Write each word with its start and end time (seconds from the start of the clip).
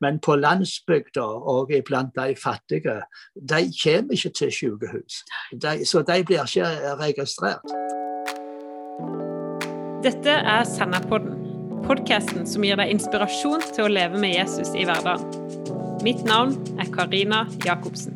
Men 0.00 0.20
på 0.20 0.36
landsbygda 0.36 1.24
og 1.24 1.72
iblant 1.72 2.12
de 2.16 2.36
fattige, 2.36 3.00
de 3.34 3.62
kommer 3.82 4.12
ikke 4.12 4.30
til 4.30 4.52
sykehus. 4.52 5.22
De, 5.62 5.86
så 5.86 6.02
de 6.02 6.22
blir 6.24 6.44
ikke 6.44 6.94
registrert. 7.00 7.74
Dette 10.04 10.30
er 10.30 10.64
Sennepodden, 10.68 11.34
podkasten 11.86 12.44
som 12.46 12.64
gir 12.66 12.76
deg 12.78 12.92
inspirasjon 12.92 13.64
til 13.72 13.86
å 13.86 13.92
leve 13.92 14.20
med 14.20 14.36
Jesus 14.36 14.74
i 14.76 14.84
hverdagen. 14.86 15.24
Mitt 16.04 16.22
navn 16.28 16.52
er 16.78 16.90
Karina 16.92 17.46
Jacobsen. 17.64 18.14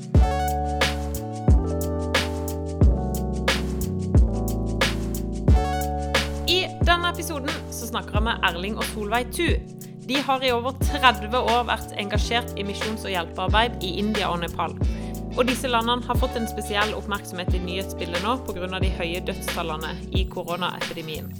I 6.46 6.60
denne 6.86 7.10
episoden 7.10 7.50
så 7.72 7.88
snakker 7.88 8.20
jeg 8.20 8.26
med 8.28 8.46
Erling 8.50 8.78
og 8.78 8.86
Solveig 8.92 9.32
Tu. 9.34 9.48
De 10.10 10.16
har 10.26 10.44
i 10.44 10.48
over 10.50 10.74
30 10.82 11.36
år 11.38 11.68
vært 11.68 11.92
engasjert 12.02 12.56
i 12.58 12.64
misjons- 12.66 13.04
og 13.06 13.12
hjelpearbeid 13.12 13.76
i 13.86 13.92
India 14.00 14.26
og 14.32 14.40
Nepal. 14.42 14.74
Og 15.36 15.44
disse 15.46 15.70
landene 15.70 16.02
har 16.02 16.18
fått 16.18 16.34
en 16.34 16.48
spesiell 16.50 16.96
oppmerksomhet 16.98 17.54
i 17.54 17.60
nyhetsbildet 17.62 18.24
nå 18.26 18.32
pga. 18.48 18.80
de 18.82 18.90
høye 18.98 19.22
dødstallene 19.28 19.92
i 20.10 20.24
koronaepidemien. 20.34 21.30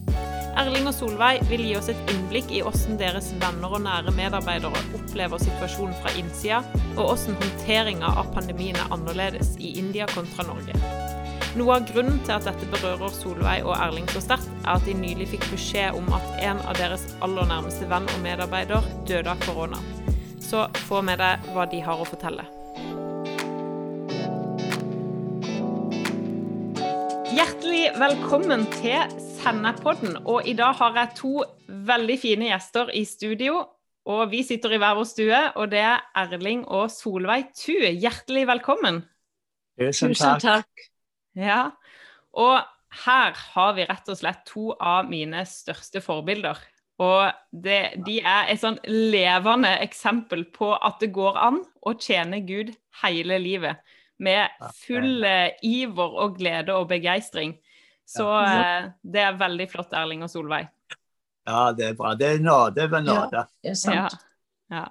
Erling 0.55 0.87
og 0.87 0.95
Solveig 0.95 1.43
vil 1.51 1.67
gi 1.67 1.77
oss 1.83 1.91
et 1.91 2.15
innblikk 2.15 2.55
i 2.55 2.63
hvordan 2.63 3.03
deres 3.03 3.35
venner 3.43 3.75
og 3.75 3.83
nære 3.91 4.15
medarbeidere 4.15 4.87
opplever 4.95 5.43
situasjonen 5.43 5.99
fra 6.05 6.15
innsida, 6.15 6.63
og 6.95 7.09
hvordan 7.09 7.43
håndteringa 7.43 8.19
av 8.23 8.31
pandemien 8.39 8.79
er 8.79 8.95
annerledes 8.95 9.57
i 9.59 9.81
India 9.83 10.07
kontra 10.15 10.47
Norge. 10.47 11.10
Noe 11.59 11.81
av 11.81 11.87
grunnen 11.89 12.21
til 12.23 12.31
at 12.37 12.45
dette 12.47 12.67
berører 12.71 13.11
Solveig 13.11 13.65
og 13.67 13.73
Erling 13.75 14.05
så 14.13 14.21
sterkt, 14.23 14.47
er 14.63 14.77
at 14.77 14.85
de 14.87 14.93
nylig 14.95 15.27
fikk 15.33 15.49
beskjed 15.51 15.97
om 15.99 16.07
at 16.15 16.27
en 16.47 16.61
av 16.63 16.77
deres 16.79 17.03
aller 17.27 17.49
nærmeste 17.51 17.89
venn 17.91 18.05
og 18.07 18.21
medarbeider 18.23 18.85
døde 19.09 19.33
av 19.33 19.41
korona. 19.43 19.81
Så 20.39 20.69
få 20.87 21.01
med 21.03 21.19
deg 21.19 21.49
hva 21.51 21.65
de 21.73 21.81
har 21.83 21.99
å 21.99 22.07
fortelle. 22.07 22.45
Hjertelig 27.35 27.83
velkommen 27.99 28.63
til 28.77 29.19
Sennepodden. 29.41 30.21
Og 30.31 30.47
i 30.47 30.55
dag 30.55 30.79
har 30.79 31.03
jeg 31.03 31.17
to 31.19 31.35
veldig 31.91 32.19
fine 32.23 32.53
gjester 32.53 32.95
i 32.95 33.03
studio. 33.03 33.65
Og 34.07 34.23
vi 34.31 34.45
sitter 34.47 34.77
i 34.77 34.81
hver 34.83 34.95
vår 35.01 35.11
stue, 35.11 35.43
og 35.59 35.75
det 35.75 35.83
er 35.83 36.07
Erling 36.23 36.63
og 36.71 36.87
Solveig 36.95 37.51
Tu. 37.59 37.75
Hjertelig 37.75 38.47
velkommen. 38.55 39.03
Tusen 39.81 40.15
takk. 40.39 40.90
Ja, 41.39 41.71
og 42.35 42.61
her 43.07 43.37
har 43.55 43.75
vi 43.77 43.87
rett 43.87 44.09
og 44.11 44.19
slett 44.19 44.43
to 44.49 44.73
av 44.75 45.09
mine 45.11 45.45
største 45.47 46.03
forbilder. 46.03 46.59
Og 47.01 47.31
det, 47.51 48.03
de 48.05 48.19
er 48.21 48.51
et 48.53 48.61
sånn 48.61 48.77
levende 48.91 49.71
eksempel 49.81 50.45
på 50.53 50.75
at 50.75 50.99
det 51.01 51.13
går 51.15 51.39
an 51.41 51.63
å 51.87 51.95
tjene 51.97 52.43
Gud 52.45 52.75
hele 53.05 53.39
livet. 53.41 53.81
Med 54.21 54.53
full 54.83 55.25
eh, 55.25 55.55
iver 55.65 56.19
og 56.27 56.37
glede 56.37 56.75
og 56.77 56.91
begeistring. 56.91 57.55
Så 58.05 58.27
eh, 58.43 58.91
det 59.01 59.23
er 59.23 59.39
veldig 59.41 59.69
flott, 59.71 59.95
Erling 59.97 60.27
og 60.27 60.33
Solveig. 60.33 60.69
Ja, 61.49 61.71
det 61.73 61.87
er 61.93 61.97
bra. 61.97 62.13
Det 62.19 62.35
er 62.35 62.43
nåde 62.45 62.85
ved 62.91 63.07
nåde. 63.07 63.47
Ja, 63.47 63.47
det 63.65 63.73
er 63.73 63.79
sant. 63.81 64.19
Ja, 64.69 64.83
ja. 64.83 64.87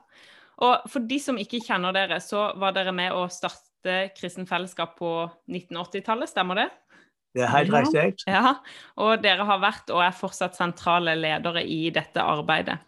Og 0.65 0.89
for 0.91 1.05
de 1.07 1.19
som 1.23 1.37
ikke 1.39 1.61
kjenner 1.63 1.93
dere, 1.95 2.17
så 2.23 2.49
var 2.59 2.73
dere 2.75 2.91
med 2.95 3.13
å 3.15 3.27
starte 3.31 3.68
kristen 4.17 4.47
fellesskap 4.49 4.97
på 4.99 5.13
1980-tallet, 5.49 6.31
stemmer 6.31 6.63
det? 6.63 6.69
Det 7.38 7.45
er 7.45 7.52
helt 7.53 7.73
riktig. 7.73 8.25
Ja, 8.30 8.55
og 8.99 9.21
dere 9.21 9.45
har 9.45 9.61
vært 9.61 9.91
og 9.94 10.02
er 10.02 10.16
fortsatt 10.17 10.58
sentrale 10.58 11.13
ledere 11.17 11.61
i 11.61 11.91
dette 11.94 12.23
arbeidet. 12.23 12.80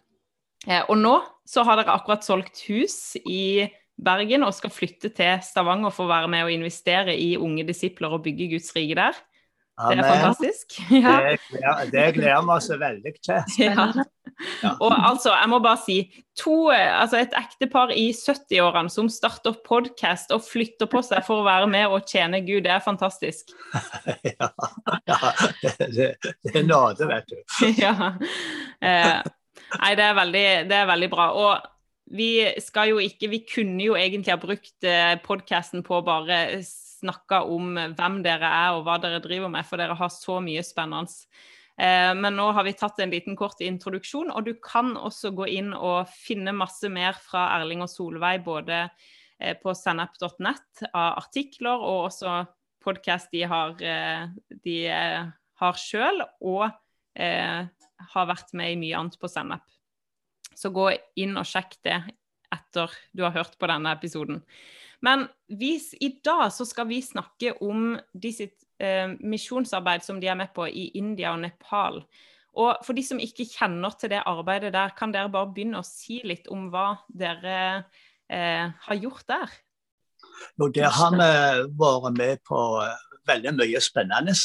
Eh, 0.66 0.82
og 0.88 0.98
nå 0.98 1.14
så 1.48 1.64
har 1.66 1.78
dere 1.78 1.94
akkurat 1.94 2.26
solgt 2.26 2.64
hus 2.68 3.14
i 3.22 3.68
Bergen 4.02 4.46
og 4.46 4.54
skal 4.56 4.72
flytte 4.74 5.12
til 5.14 5.42
Stavanger 5.46 5.94
for 5.94 6.08
å 6.08 6.12
være 6.12 6.30
med 6.32 6.46
og 6.46 6.54
investere 6.54 7.14
i 7.18 7.34
unge 7.38 7.66
disipler 7.68 8.14
og 8.14 8.24
bygge 8.26 8.50
Guds 8.54 8.72
rike 8.76 8.98
der. 8.98 9.18
Det 9.90 9.98
er 9.98 10.08
fantastisk. 10.08 10.78
Ja. 11.02 11.14
Det, 11.22 11.90
det 11.92 12.06
gleder 12.16 12.44
vi 12.46 12.56
oss 12.56 12.70
veldig 12.70 13.14
til. 13.22 13.42
Ja. 13.62 14.74
Og 14.80 14.92
altså, 14.96 15.30
jeg 15.34 15.48
må 15.50 15.58
bare 15.62 15.78
si 15.84 15.96
to, 16.38 16.70
altså 16.72 17.18
et 17.20 17.34
ektepar 17.36 17.92
i 17.94 18.08
70-årene 18.16 18.90
som 18.90 19.10
starter 19.12 19.54
podkast 19.66 20.32
og 20.34 20.42
flytter 20.46 20.88
på 20.90 21.02
seg 21.04 21.20
for 21.26 21.42
å 21.42 21.46
være 21.46 21.68
med 21.70 21.92
og 21.92 22.08
tjene 22.08 22.40
Gud, 22.46 22.62
det 22.64 22.72
er 22.74 22.84
fantastisk. 22.84 23.52
Ja, 24.32 24.48
ja 25.10 25.18
det, 25.60 26.08
det, 26.22 26.54
er 26.54 26.64
nåde, 26.66 27.06
vet 27.10 27.28
du. 27.28 27.36
Ja. 27.76 28.14
Eh, 28.82 29.18
nei, 29.76 29.92
det 29.98 30.06
er, 30.08 30.16
veldig, 30.16 30.46
det 30.70 30.78
er 30.80 30.88
veldig 30.90 31.10
bra. 31.12 31.28
Og 31.38 31.68
vi 32.12 32.32
skal 32.60 32.92
jo 32.92 33.02
ikke 33.02 33.30
Vi 33.30 33.44
kunne 33.48 33.80
jo 33.84 33.96
egentlig 33.98 34.34
ha 34.34 34.40
brukt 34.40 34.88
eh, 34.88 35.14
podkasten 35.22 35.84
på 35.86 36.00
bare 36.06 36.40
snakke 37.02 37.42
om 37.50 37.74
hvem 37.98 38.20
dere 38.24 38.48
er 38.48 38.76
og 38.78 38.86
hva 38.86 38.98
dere 39.02 39.22
driver 39.24 39.50
med, 39.52 39.66
for 39.68 39.82
dere 39.82 39.98
har 39.98 40.12
så 40.14 40.38
mye 40.44 40.62
spennende. 40.66 41.10
Eh, 41.76 42.12
men 42.14 42.36
nå 42.38 42.48
har 42.54 42.66
vi 42.66 42.74
tatt 42.78 43.00
en 43.02 43.12
liten 43.12 43.36
kort 43.38 43.60
introduksjon, 43.64 44.30
og 44.32 44.46
du 44.46 44.54
kan 44.62 44.94
også 44.96 45.32
gå 45.36 45.48
inn 45.58 45.72
og 45.74 46.10
finne 46.12 46.54
masse 46.54 46.88
mer 46.92 47.18
fra 47.18 47.48
Erling 47.58 47.84
og 47.84 47.90
Solveig, 47.90 48.42
både 48.46 48.84
eh, 48.86 49.56
på 49.58 49.74
sennep.nett 49.76 50.86
av 50.92 51.18
artikler 51.24 51.76
og 51.76 52.08
også 52.10 52.42
podkast 52.82 53.32
de 53.34 53.44
har, 53.48 53.76
eh, 53.82 54.26
de 54.64 54.76
har 55.62 55.78
sjøl, 55.78 56.24
og 56.42 56.66
eh, 57.14 57.62
har 58.12 58.28
vært 58.28 58.52
med 58.58 58.74
i 58.74 58.80
mye 58.80 58.98
annet 58.98 59.18
på 59.20 59.30
Sennep. 59.30 59.64
Så 60.58 60.72
gå 60.74 60.90
inn 61.18 61.36
og 61.38 61.48
sjekk 61.48 61.78
det 61.86 61.98
etter 62.52 62.92
du 63.16 63.24
har 63.24 63.34
hørt 63.36 63.56
på 63.58 63.68
denne 63.70 63.94
episoden. 63.96 64.42
Men 65.02 65.26
vi, 65.50 65.74
i 66.00 66.10
dag 66.24 66.52
så 66.54 66.66
skal 66.68 66.86
vi 66.90 67.00
snakke 67.02 67.56
om 67.64 67.96
de 68.14 68.30
sitt 68.34 68.62
eh, 68.78 69.10
misjonsarbeid 69.18 70.04
som 70.06 70.20
de 70.22 70.30
er 70.30 70.38
med 70.38 70.52
på 70.54 70.68
i 70.68 70.90
India 70.98 71.34
og 71.34 71.42
Nepal. 71.42 72.02
Og 72.52 72.84
for 72.84 72.96
de 72.96 73.04
som 73.04 73.20
ikke 73.22 73.48
kjenner 73.48 73.94
til 73.98 74.12
det 74.12 74.22
arbeidet 74.28 74.74
der, 74.74 74.92
kan 74.96 75.12
dere 75.14 75.32
bare 75.32 75.50
begynne 75.54 75.80
å 75.80 75.86
si 75.86 76.20
litt 76.28 76.50
om 76.52 76.68
hva 76.72 76.92
dere 77.08 77.56
eh, 78.28 78.68
har 78.68 79.00
gjort 79.00 79.26
der? 79.32 79.54
Jo, 80.60 80.68
der 80.68 80.92
har 80.92 81.16
vi 81.16 81.30
vært 81.80 82.18
med 82.18 82.42
på 82.46 82.60
eh, 82.82 83.06
veldig 83.28 83.54
mye 83.56 83.80
spennende. 83.82 84.36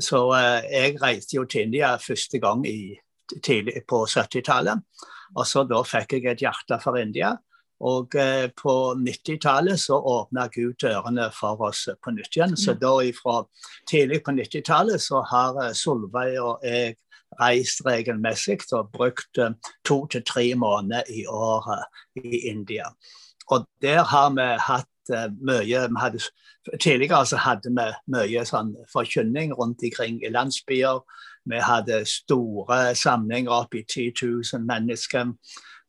Så 0.00 0.22
eh, 0.36 0.70
jeg 0.72 0.96
reiste 1.02 1.38
jo 1.38 1.44
til 1.44 1.68
India 1.68 1.94
første 2.00 2.40
gang 2.40 2.64
i, 2.68 2.96
tidlig 3.42 3.84
på 3.88 4.04
70-tallet. 4.08 4.82
Og 5.36 5.44
så 5.48 5.66
da 5.68 5.82
fikk 5.84 6.16
jeg 6.16 6.30
et 6.32 6.44
hjerte 6.46 6.80
for 6.80 6.96
India. 7.00 7.34
Og 7.84 8.14
eh, 8.14 8.48
på 8.56 8.94
90-tallet 8.96 9.80
så 9.80 9.98
åpna 10.00 10.46
Gud 10.52 10.78
dørene 10.80 11.28
for 11.34 11.60
oss 11.68 11.88
på 12.02 12.14
nytt 12.14 12.36
igjen. 12.36 12.56
Så 12.56 12.72
da 12.80 12.94
ifra 13.04 13.42
tidlig 13.88 14.22
på 14.24 14.32
90-tallet 14.32 15.02
så 15.02 15.20
har 15.28 15.60
eh, 15.64 15.74
Solveig 15.76 16.38
og 16.40 16.64
jeg 16.64 16.96
reist 17.40 17.82
regelmessig 17.84 18.62
og 18.72 18.92
brukt 18.94 19.38
eh, 19.38 19.52
to 19.84 20.06
til 20.06 20.24
tre 20.24 20.48
måneder 20.54 21.04
i 21.12 21.26
året 21.28 21.84
i 22.16 22.46
India. 22.48 22.88
Og 23.50 23.66
der 23.82 24.02
har 24.04 24.32
vi 24.34 24.48
hatt 24.58 24.92
mye 25.38 25.84
hadde, 26.00 26.18
Tidligere 26.82 27.26
så 27.26 27.36
hadde 27.38 27.70
vi 27.70 27.84
mye 28.10 28.40
sånn 28.42 28.72
forkynning 28.90 29.52
rundt 29.54 29.84
omkring 29.86 30.16
i 30.24 30.32
landsbyer. 30.34 30.98
Vi 31.46 31.60
hadde 31.62 32.00
store 32.10 32.94
samlinger 32.98 33.52
opp 33.54 33.76
i 33.78 33.84
10 33.84 34.10
000 34.18 34.66
mennesker. 34.66 35.30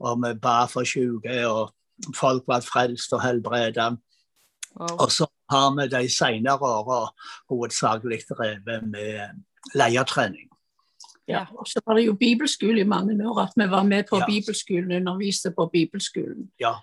Og 0.06 0.22
vi 0.22 0.34
ba 0.38 0.68
for 0.70 0.86
syke, 0.86 1.40
og 1.50 1.74
folk 2.16 2.46
ble 2.46 2.60
frelst 2.62 3.14
og 3.14 3.24
helbreda. 3.24 3.92
Wow. 4.78 4.94
Og 5.00 5.12
så 5.12 5.28
har 5.52 5.72
vi 5.78 5.88
de 5.90 6.04
senere 6.12 6.70
åra 6.70 7.08
hovedsakelig 7.50 8.22
drevet 8.30 8.86
med 8.88 9.44
leiertrening. 9.76 10.50
Ja, 11.28 11.46
og 11.58 11.68
så 11.68 11.82
var 11.86 11.98
det 11.98 12.06
jo 12.06 12.14
bibelskole 12.16 12.80
i 12.82 12.88
mange 12.88 13.18
år, 13.30 13.42
at 13.42 13.56
vi 13.56 13.66
var 13.70 13.84
med 13.84 14.04
på 14.10 14.18
ja. 14.18 14.26
bibelskolen, 14.26 14.92
underviste 14.92 15.52
på 15.52 15.70
bibelskolen. 15.74 16.52
Ja, 16.60 16.78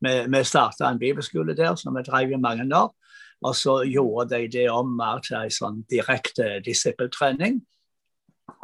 vi, 0.00 0.14
vi 0.26 0.44
starta 0.44 0.88
en 0.88 0.98
bibelskole 0.98 1.54
der 1.56 1.76
som 1.76 1.94
vi 1.94 2.02
drev 2.02 2.32
i 2.32 2.40
mange 2.40 2.66
år. 2.76 2.94
Og 3.42 3.54
så 3.56 3.82
gjorde 3.86 4.34
de 4.34 4.48
det 4.50 4.70
om 4.70 4.96
mer 4.98 5.20
til 5.22 5.36
en 5.38 5.54
sånn 5.54 5.82
direkte 5.90 6.58
disippeltrening. 6.66 7.60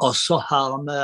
Og 0.03 0.15
så 0.19 0.41
har 0.49 0.73
vi 0.83 0.97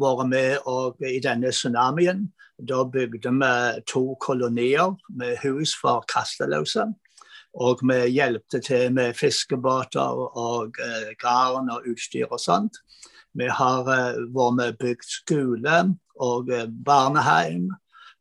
vært 0.00 0.30
med 0.30 1.04
i 1.10 1.20
denne 1.20 1.52
tsunamien 1.52 2.30
da 2.68 2.84
bygde 2.84 3.30
vi 3.30 3.82
to 3.86 4.16
kolonier 4.20 4.96
med 5.08 5.38
hus 5.42 5.74
for 5.80 6.04
kasteløse. 6.08 6.86
Og 7.58 7.82
vi 7.82 7.98
hjelpte 8.14 8.60
til 8.62 8.92
med 8.94 9.16
fiskebåter 9.18 10.20
og 10.38 10.78
eh, 10.78 11.12
garn 11.18 11.70
og 11.72 11.86
utstyr 11.90 12.30
og 12.30 12.40
sånt. 12.40 12.78
Vi 13.34 13.48
har 13.50 13.88
eh, 13.90 14.20
vært 14.30 14.56
med 14.58 14.78
bygd 14.78 15.08
skole 15.08 15.78
og 16.20 16.50
eh, 16.54 16.68
barnehjem. 16.70 17.70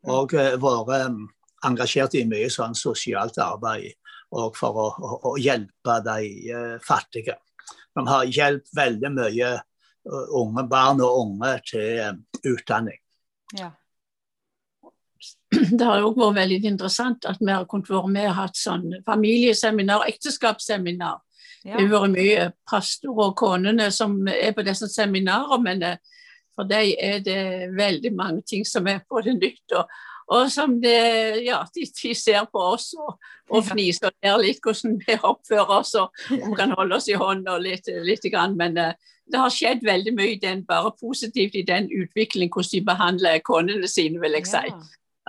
Og 0.10 0.32
vært 0.32 1.18
engasjert 1.68 2.14
i 2.16 2.24
mye 2.24 2.48
sånn 2.50 2.74
sosialt 2.78 3.36
arbeid 3.44 3.92
og 4.32 4.56
for 4.56 4.78
å, 4.80 4.86
å, 4.96 5.18
å 5.28 5.32
hjelpe 5.42 5.98
de 6.06 6.54
fattige. 6.86 7.36
Vi 7.98 8.06
har 8.08 8.30
hjulpet 8.30 8.72
veldig 8.78 9.12
mye 9.12 9.50
unge 10.40 10.64
barn 10.72 11.02
og 11.04 11.18
unge 11.26 11.52
til 11.68 12.22
utdanning. 12.48 13.02
Ja. 13.58 13.74
det 15.78 15.86
har 15.86 16.06
òg 16.06 16.20
vært 16.20 16.38
veldig 16.42 16.60
interessant 16.74 17.26
at 17.30 17.42
vi 17.42 17.52
har 17.52 17.68
kunnet 17.70 17.90
være 17.92 18.14
med 18.14 18.30
og 18.32 18.38
hatt 18.44 18.60
sånn 18.60 18.88
familieseminar, 19.08 20.08
ekteskapsseminar. 20.10 21.20
Ja. 21.66 21.76
Det 21.76 21.88
har 21.88 21.92
vært 21.92 22.16
mye 22.16 22.46
pastorer 22.70 23.32
og 23.32 23.36
konene 23.40 23.90
som 23.92 24.16
er 24.32 24.54
på 24.56 24.64
disse 24.68 24.88
seminarene, 24.92 25.64
men 25.66 25.84
eh, 25.84 25.98
for 26.56 26.68
dem 26.68 26.94
er 27.00 27.20
det 27.24 27.42
veldig 27.76 28.14
mange 28.16 28.44
ting 28.48 28.66
som 28.68 28.88
er 28.88 29.04
på 29.08 29.22
det 29.24 29.36
nytt. 29.40 29.76
Og, 29.80 29.92
og 30.36 30.50
som 30.52 30.76
det, 30.84 30.96
ja, 31.46 31.62
de, 31.76 31.86
de, 31.88 32.14
ser 32.16 32.48
på 32.52 32.64
oss 32.76 32.92
og, 33.00 33.16
og 33.50 33.64
fniser 33.66 34.12
ler 34.24 34.44
litt 34.44 34.60
hvordan 34.64 35.00
vi 35.02 35.16
oppfører 35.16 35.72
oss 35.80 35.96
og 35.98 36.12
om 36.36 36.52
vi 36.52 36.60
kan 36.60 36.76
holde 36.78 37.00
oss 37.00 37.08
i 37.10 37.18
hånda 37.18 37.58
litt, 37.64 37.88
litt 38.06 38.28
grann. 38.30 38.58
Men 38.60 38.78
uh, 38.78 38.92
det 39.32 39.42
har 39.42 39.54
skjedd 39.54 39.86
veldig 39.88 40.14
mye 40.18 40.38
den, 40.42 40.66
bare 40.68 40.92
positivt 41.00 41.56
i 41.56 41.66
den 41.66 41.90
utviklingen, 41.90 42.52
hvordan 42.54 42.76
de 42.76 42.86
behandler 42.86 43.44
konene 43.46 43.90
sine, 43.90 44.22
vil 44.22 44.38
jeg 44.38 44.50
si. 44.50 44.64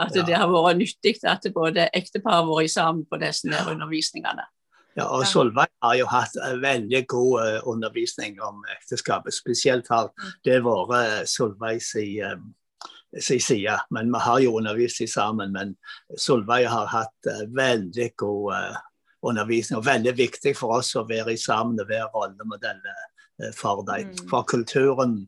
At 0.01 0.17
det 0.17 0.37
har 0.37 0.49
vært 0.51 0.81
nyttig 0.81 1.19
at 1.29 1.45
både 1.55 1.91
ektepar 1.97 2.41
har 2.41 2.49
vært 2.49 2.73
sammen 2.73 3.05
på 3.11 3.21
disse 3.21 3.51
undervisningene. 3.51 4.47
Ja, 4.99 5.07
og 5.07 5.27
Solveig 5.27 5.71
har 5.85 5.95
jo 6.01 6.07
hatt 6.11 6.35
veldig 6.61 7.05
god 7.09 7.35
uh, 7.41 7.69
undervisning 7.71 8.41
om 8.43 8.65
ekteskapet. 8.75 9.35
Spesielt 9.35 9.89
har 9.89 10.11
det 10.45 10.59
vært 10.67 10.91
uh, 10.91 11.21
Solveig 11.31 11.79
sin, 11.85 12.27
uh, 12.27 13.21
side. 13.21 13.79
Men 13.95 14.11
vi 14.11 14.23
har 14.27 14.43
jo 14.43 14.57
undervist 14.59 15.03
sammen. 15.09 15.55
Men 15.55 15.77
Solveig 16.19 16.67
har 16.69 16.91
hatt 16.91 17.31
veldig 17.55 18.11
god 18.19 18.77
undervisning. 19.23 19.79
Og 19.79 19.87
veldig 19.87 20.17
viktig 20.19 20.57
for 20.59 20.81
oss 20.81 20.93
å 20.99 21.07
være 21.09 21.39
sammen 21.39 21.81
og 21.81 21.91
være 21.91 22.11
rollemodeller 22.15 23.53
for 23.57 23.85
dem. 23.87 24.11
Mm. 24.11 24.25
For 24.29 24.45
kulturen 24.45 25.21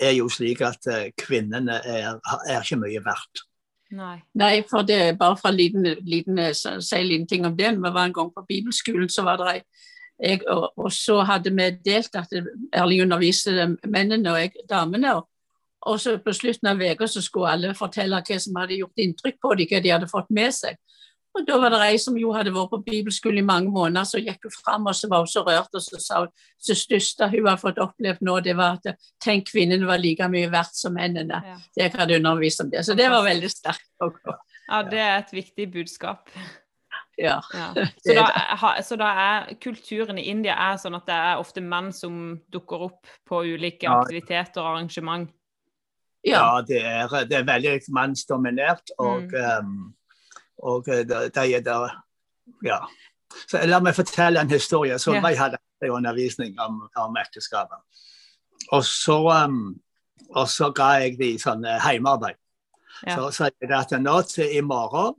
er 0.00 0.14
jo 0.16 0.28
slik 0.32 0.62
at 0.64 0.86
kvinnene 1.18 1.80
er, 1.84 2.20
er 2.46 2.60
ikke 2.60 2.78
mye 2.84 3.02
verdt. 3.04 3.46
Nei. 3.90 4.20
Nei. 4.38 4.62
for 4.70 4.86
det 4.86 4.96
er 4.96 5.16
bare 5.18 5.36
fra 5.36 5.50
liten, 5.50 5.86
liten 6.06 6.38
si 6.54 6.96
en 6.96 7.06
liten 7.06 7.26
ting 7.26 7.46
om 7.46 7.56
det. 7.56 7.72
Vi 7.76 7.94
var 7.94 8.04
en 8.04 8.12
gang 8.12 8.30
på 8.34 8.44
bibelskolen, 8.48 9.08
så 9.08 9.22
var 9.26 9.36
det 9.36 9.62
jeg, 10.20 10.40
og, 10.48 10.72
og, 10.76 10.92
så 10.92 11.22
hadde 11.24 11.50
vi 11.50 11.70
delt 11.84 12.16
at 12.16 12.32
Erling 12.72 13.02
underviste 13.02 13.76
mennene 13.88 14.32
og 14.32 14.40
jeg 14.40 14.52
damene. 14.68 15.14
Og, 15.16 15.28
og 15.80 16.00
så 16.00 16.18
på 16.20 16.32
slutten 16.32 16.68
av 16.68 16.82
uka 16.82 17.06
skulle 17.08 17.50
alle 17.50 17.74
fortelle 17.74 18.20
hva 18.20 18.38
som 18.38 18.58
hadde 18.60 18.78
gjort 18.78 19.00
inntrykk 19.00 19.40
på 19.40 19.54
dem, 19.54 19.70
hva 19.70 19.80
de 19.80 19.94
hadde 19.94 20.10
fått 20.12 20.30
med 20.30 20.52
seg. 20.54 20.76
Og 21.30 21.46
Da 21.46 21.58
var 21.62 21.70
det 21.70 21.80
ei 21.86 21.98
som 22.02 22.16
jo 22.18 22.32
hadde 22.34 22.50
vært 22.54 22.72
på 22.72 22.80
bibelskole 22.86 23.38
i 23.38 23.46
mange 23.46 23.70
måneder, 23.70 24.06
så 24.08 24.18
gikk 24.18 24.48
hun 24.48 24.54
fram 24.54 24.88
og 24.90 24.96
så 24.98 25.08
var 25.10 25.22
hun 25.22 25.30
så 25.30 25.44
rørt 25.46 25.76
og 25.78 25.84
så 25.84 26.00
sa 26.02 26.22
hun 26.24 26.32
det 26.66 26.76
største 26.76 27.28
hun 27.30 27.46
har 27.46 27.60
fått 27.60 27.78
opplevd 27.80 28.24
nå, 28.26 28.38
det 28.44 28.56
var 28.58 28.80
at 28.80 29.04
tenk 29.22 29.46
kvinnene 29.52 29.86
var 29.86 30.02
like 30.02 30.26
mye 30.28 30.50
verdt 30.50 30.74
som 30.76 30.96
mennene. 30.98 31.38
Ja. 31.46 31.58
Jeg 31.78 31.94
hadde 31.94 32.18
undervist 32.18 32.64
om 32.64 32.72
det, 32.72 32.82
så 32.86 32.98
det 32.98 33.06
var 33.12 33.22
veldig 33.24 33.50
sterkt. 33.52 33.86
Ja, 34.66 34.82
det 34.82 34.98
er 35.02 35.14
et 35.20 35.32
viktig 35.34 35.70
budskap. 35.72 36.34
Ja. 37.20 37.40
ja. 37.54 37.86
Så, 38.04 38.14
da, 38.16 38.82
så, 38.82 38.96
da, 38.96 39.08
er 39.12 39.54
kulturen 39.60 40.18
i 40.18 40.24
India 40.30 40.54
er 40.56 40.78
sånn 40.80 40.96
at 40.96 41.04
det 41.04 41.16
er 41.16 41.42
ofte 41.42 41.60
menn 41.60 41.90
som 41.92 42.14
dukker 42.48 42.86
opp 42.86 43.10
på 43.28 43.42
ulike 43.44 43.90
aktiviteter 43.90 44.62
og 44.62 44.70
arrangement? 44.70 45.28
Ja, 46.24 46.62
det 46.66 46.80
er, 46.80 47.12
det 47.28 47.36
er 47.38 47.44
veldig 47.48 47.74
mannsdominert. 47.92 48.92
og 48.98 49.28
mm. 49.32 49.60
um, 49.60 49.92
og 50.62 50.88
eh, 50.88 51.04
de 51.06 51.46
er 51.56 51.64
der 51.64 51.96
Ja. 52.66 52.80
Så 53.46 53.60
La 53.66 53.78
meg 53.78 53.94
fortelle 53.94 54.40
en 54.40 54.50
historie. 54.50 54.98
Solveig 54.98 55.38
hadde 55.38 55.58
en 55.82 55.90
undervisning 55.90 56.58
om, 56.60 56.88
om 56.96 57.16
ekteskapet. 57.16 57.78
Og 58.72 58.84
så, 58.84 59.44
um, 59.44 59.80
og 60.34 60.48
så 60.48 60.72
ga 60.74 60.88
jeg 60.98 61.18
dem 61.18 61.38
sånn 61.38 61.62
hjemmearbeid. 61.62 62.38
Ja. 63.06 63.14
Så 63.14 63.30
sa 63.30 63.50
jeg 63.54 63.70
at 63.70 63.94
nå 64.02 64.16
til 64.28 64.56
i 64.58 64.60
morgen 64.66 65.14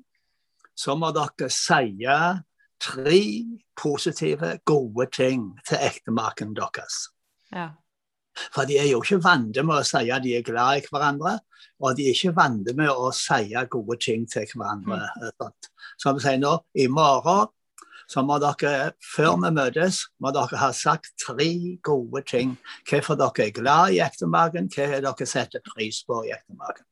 så 0.75 0.95
må 0.99 1.11
dere 1.15 1.49
si 1.49 2.03
tre 2.81 3.21
positive, 3.77 4.57
gode 4.65 5.07
ting 5.13 5.47
til 5.67 5.77
ektemaken 5.81 6.55
deres. 6.57 7.07
Ja. 7.53 7.69
For 8.51 8.67
de 8.67 8.77
er 8.79 8.89
jo 8.89 9.01
ikke 9.03 9.21
vant 9.23 9.57
med 9.59 9.75
å 9.75 9.85
si 9.85 10.09
at 10.11 10.23
de 10.23 10.35
er 10.37 10.45
glad 10.45 10.79
i 10.79 10.85
hverandre, 10.87 11.37
og 11.81 11.97
de 11.97 12.07
er 12.07 12.15
ikke 12.15 12.35
vant 12.37 12.69
med 12.77 12.91
å 12.91 13.09
si 13.15 13.55
gode 13.71 13.97
ting 14.01 14.27
til 14.29 14.47
hverandre. 14.53 15.01
Mm. 15.41 15.73
Som 15.99 16.17
vi 16.17 16.23
sier 16.23 16.39
nå, 16.41 16.55
i 16.79 16.87
morgen 16.91 17.51
så 18.11 18.23
må 18.27 18.35
dere, 18.43 18.91
før 19.13 19.37
vi 19.39 19.51
møtes, 19.55 20.01
må 20.19 20.33
dere 20.35 20.59
ha 20.59 20.71
sagt 20.75 21.13
tre 21.21 21.51
gode 21.83 22.23
ting. 22.27 22.57
Hvorfor 22.89 23.15
dere 23.19 23.45
er 23.45 23.53
glad 23.55 23.95
i 23.95 24.01
ektemaken, 24.03 24.67
hva 24.73 24.99
dere 25.05 25.27
setter 25.29 25.63
pris 25.63 26.01
på 26.07 26.23
i 26.27 26.33
ektemaken. 26.35 26.87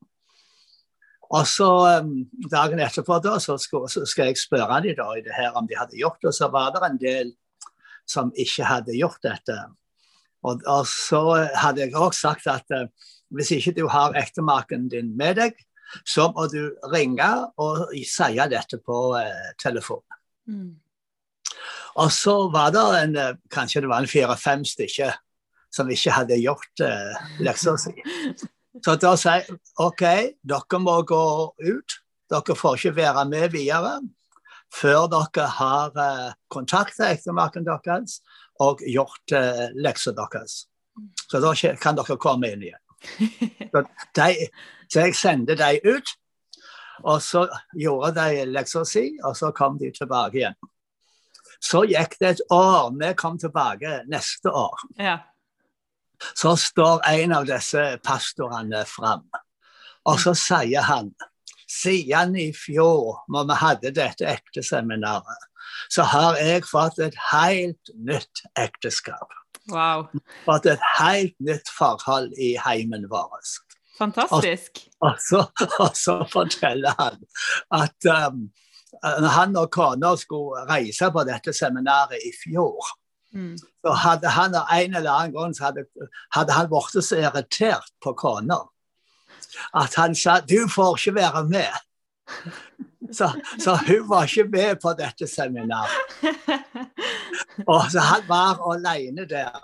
Og 1.30 1.44
så 1.46 1.68
um, 2.00 2.14
Dagen 2.50 2.80
etterpå 2.82 3.20
da, 3.22 3.36
så 3.38 3.54
skal, 3.60 3.84
så 3.92 4.02
skal 4.08 4.30
jeg 4.30 4.40
spørre 4.40 4.80
dem 4.82 4.96
da, 4.98 5.10
i 5.14 5.22
det 5.22 5.36
her 5.36 5.54
om 5.58 5.68
de 5.68 5.78
hadde 5.78 5.98
gjort 6.00 6.24
det. 6.24 6.32
Så 6.34 6.48
var 6.50 6.72
det 6.74 6.82
en 6.88 6.98
del 7.02 7.34
som 8.08 8.32
ikke 8.34 8.66
hadde 8.66 8.96
gjort 8.98 9.20
dette. 9.22 9.58
Og, 10.46 10.62
og 10.66 10.86
så 10.88 11.22
hadde 11.58 11.84
jeg 11.84 11.96
òg 11.98 12.14
sagt 12.16 12.48
at 12.50 12.64
uh, 12.76 12.86
hvis 13.34 13.52
ikke 13.56 13.74
du 13.76 13.86
har 13.92 14.16
ektemaken 14.18 14.88
din 14.92 15.12
med 15.16 15.36
deg, 15.40 15.58
så 16.06 16.28
må 16.34 16.46
du 16.50 16.70
ringe 16.92 17.28
og 17.60 17.90
si 18.06 18.38
dette 18.38 18.78
på 18.86 19.00
uh, 19.18 19.50
telefon. 19.60 20.04
Mm. 20.48 20.78
Og 22.00 22.12
så 22.14 22.36
var 22.52 22.70
det 22.74 22.86
en, 23.02 23.18
kanskje 23.50 23.82
det 23.82 23.90
var 23.90 24.04
en 24.04 24.10
fire-fem 24.10 24.64
stykker 24.64 25.18
som 25.74 25.90
ikke 25.90 26.14
hadde 26.14 26.38
gjort 26.40 26.84
uh, 26.84 27.18
leksa 27.42 27.76
si. 27.78 27.94
Så 28.84 28.94
da 29.02 29.16
sier 29.18 29.42
jeg 29.42 29.58
OK, 29.82 30.02
dere 30.46 30.78
må 30.80 31.00
gå 31.04 31.24
ut. 31.50 31.96
Dere 32.30 32.54
får 32.56 32.78
ikke 32.78 32.96
være 33.00 33.24
med 33.28 33.50
videre 33.52 33.98
før 34.70 35.08
dere 35.10 35.46
har 35.56 35.96
uh, 35.98 36.28
kontakta 36.52 37.10
ektemaken 37.10 37.66
deres 37.66 38.20
og 38.60 38.82
gjort 38.86 39.34
uh, 39.36 39.68
leksa 39.74 40.12
deres. 40.16 40.64
Så 41.30 41.40
da 41.40 41.54
kan 41.80 41.98
dere 41.98 42.18
komme 42.20 42.52
inn 42.52 42.66
igjen. 42.68 42.82
Så, 43.72 43.84
de, 44.18 44.48
så 44.90 45.04
jeg 45.06 45.14
sendte 45.16 45.54
dem 45.56 45.78
ut, 45.86 46.10
og 47.06 47.22
så 47.22 47.46
gjorde 47.78 48.10
de 48.18 48.42
leksa 48.50 48.82
si, 48.84 49.04
og 49.24 49.36
så 49.38 49.52
kom 49.56 49.78
de 49.80 49.88
tilbake 49.94 50.40
igjen. 50.42 50.56
Så 51.60 51.84
gikk 51.88 52.16
det 52.20 52.28
et 52.34 52.42
år. 52.52 52.90
Vi 53.00 53.12
kom 53.16 53.38
tilbake 53.38 54.02
neste 54.10 54.52
år. 54.52 54.84
Ja. 54.98 55.18
Så 56.34 56.56
står 56.60 57.00
en 57.08 57.32
av 57.32 57.46
disse 57.48 57.84
pastorene 58.04 58.82
fram, 58.88 59.24
og 60.04 60.20
så 60.20 60.34
sier 60.36 60.84
han 60.84 61.12
siden 61.70 62.34
i 62.36 62.50
fjor, 62.56 63.22
når 63.30 63.46
vi 63.48 63.58
hadde 63.62 63.94
dette 63.96 64.26
ekteseminaret, 64.28 65.46
så 65.90 66.06
har 66.06 66.38
jeg 66.38 66.64
fått 66.68 67.00
et 67.02 67.16
helt 67.30 67.92
nytt 67.94 68.44
ekteskap. 68.58 69.34
Wow. 69.70 70.06
Fått 70.46 70.66
et 70.70 70.86
helt 70.98 71.34
nytt 71.42 71.68
forhold 71.78 72.32
i 72.38 72.54
heimen 72.64 73.08
vår. 73.10 73.42
Fantastisk. 73.98 74.84
Og, 75.00 75.10
og, 75.10 75.20
så, 75.20 75.44
og, 75.84 75.90
så, 75.98 76.16
forteller 76.32 76.94
han 76.98 77.20
at 77.76 78.10
um, 78.30 78.48
når 79.02 79.34
han 79.36 79.60
og 79.60 79.70
kona 79.74 80.14
skulle 80.18 80.64
reise 80.70 81.10
på 81.12 81.24
dette 81.28 81.52
seminaret 81.56 82.22
i 82.24 82.32
fjor, 82.38 82.94
mm. 83.34 83.54
så 83.84 83.94
hadde 84.04 84.32
han 84.34 84.56
av 84.56 84.72
en 84.74 84.96
eller 84.96 85.12
annen 85.12 85.36
grunn 85.36 85.56
hadde, 85.60 85.86
hadde 86.34 86.56
han 86.56 86.70
blitt 86.72 87.04
så 87.04 87.20
irritert 87.20 87.92
på 88.02 88.14
kona 88.18 88.62
at 89.74 89.94
han 89.98 90.14
sa 90.14 90.40
du 90.40 90.68
får 90.70 90.98
ikke 90.98 91.14
være 91.18 91.44
med. 91.48 91.76
Så, 93.12 93.30
så, 93.58 93.76
hun 93.86 94.08
var 94.08 94.28
ikke 94.28 94.48
med 94.50 94.80
på 94.82 94.92
dette 94.98 95.26
seminaret. 95.26 95.90
Og 97.66 97.90
så 97.90 98.00
han 98.00 98.26
var 98.28 98.60
alene 98.72 99.26
der. 99.28 99.56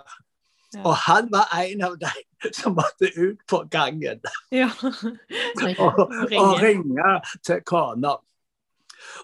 Og 0.83 0.95
han 0.95 1.29
var 1.31 1.47
en 1.57 1.83
av 1.87 1.95
de 1.99 2.11
som 2.53 2.75
måtte 2.75 3.09
ut 3.15 3.39
på 3.49 3.63
gangen 3.71 4.19
ja. 4.51 4.67
og, 5.79 6.01
og 6.37 6.61
ringe 6.61 7.13
til 7.45 7.63
kona. 7.65 8.17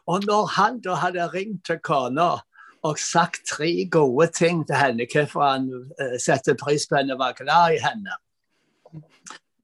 Og 0.07 0.25
når 0.25 0.45
han 0.55 0.79
da 0.81 0.95
hadde 1.03 1.27
ringt 1.33 1.65
til 1.67 1.79
kona 1.83 2.29
og 2.83 2.99
sagt 2.99 3.45
tre 3.47 3.87
gode 3.91 4.27
ting 4.35 4.65
til 4.67 4.75
henne, 4.75 5.07
hvorfor 5.11 5.45
han 5.45 5.69
uh, 5.99 6.17
setter 6.19 6.57
pris 6.59 6.87
på 6.89 6.99
henne 6.99 7.15
og 7.15 7.19
var 7.19 7.37
glad 7.37 7.77
i 7.77 7.83
henne, 7.83 8.17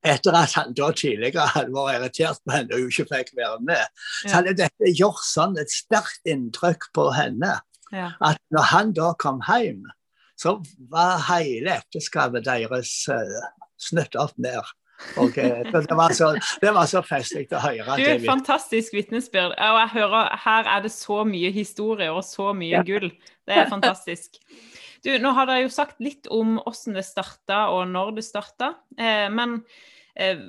etter 0.05 0.35
at 0.37 0.55
han 0.55 0.73
da 0.77 0.89
tidligere 0.95 1.47
hadde 1.53 1.73
vært 1.75 1.97
irritert 1.99 2.41
på 2.45 2.55
henne 2.55 2.75
og 2.75 2.87
ikke 2.87 3.07
fikk 3.09 3.31
være 3.37 3.59
med, 3.67 4.01
så 4.23 4.37
hadde 4.37 4.57
dette 4.61 4.91
gjort 4.95 5.23
sånn 5.27 5.57
et 5.59 5.73
sterkt 5.73 6.29
inntrykk 6.29 6.89
på 6.95 7.09
henne 7.17 7.57
ja. 7.91 8.11
at 8.23 8.39
når 8.53 8.69
han 8.73 8.93
da 8.95 9.13
kom 9.19 9.41
hjem, 9.47 9.83
så 10.39 10.59
var 10.91 11.19
hele 11.27 11.79
ekteskapet 11.81 12.45
deres 12.47 12.93
uh, 13.11 13.39
snutt 13.81 14.15
opp 14.19 14.37
ned. 14.39 14.63
Okay. 15.19 15.63
Det 15.71 15.95
var 15.95 16.13
så, 16.13 16.33
det 16.61 16.71
så 16.91 17.01
festlig 17.07 17.45
å 17.55 17.61
høre. 17.63 17.95
Du, 17.99 18.03
er 18.03 18.23
Fantastisk 18.27 18.95
vitnesbyrd. 18.95 19.55
Og 19.55 19.77
jeg 19.79 19.91
hører 19.95 20.35
her 20.43 20.71
er 20.75 20.83
det 20.83 20.91
så 20.91 21.23
mye 21.27 21.51
historie 21.55 22.11
og 22.11 22.23
så 22.27 22.51
mye 22.55 22.81
ja. 22.81 22.83
gull. 22.87 23.07
Det 23.47 23.55
er 23.55 23.71
fantastisk. 23.71 24.41
Du, 25.03 25.13
nå 25.21 25.31
har 25.35 25.47
dere 25.47 25.63
jo 25.63 25.71
sagt 25.71 26.01
litt 26.03 26.27
om 26.33 26.57
hvordan 26.59 26.97
det 26.97 27.05
starta 27.07 27.67
og 27.73 27.87
når 27.91 28.17
det 28.17 28.25
starta. 28.27 28.73
Eh, 28.99 29.27
men 29.31 29.61
eh, 30.15 30.41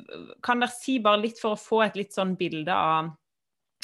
kan 0.42 0.62
dere 0.62 0.74
si 0.74 0.98
bare 1.02 1.22
litt 1.22 1.40
for 1.42 1.54
å 1.54 1.60
få 1.60 1.84
et 1.86 1.98
litt 2.00 2.16
sånn 2.16 2.36
bilde 2.38 2.74
av 2.74 3.16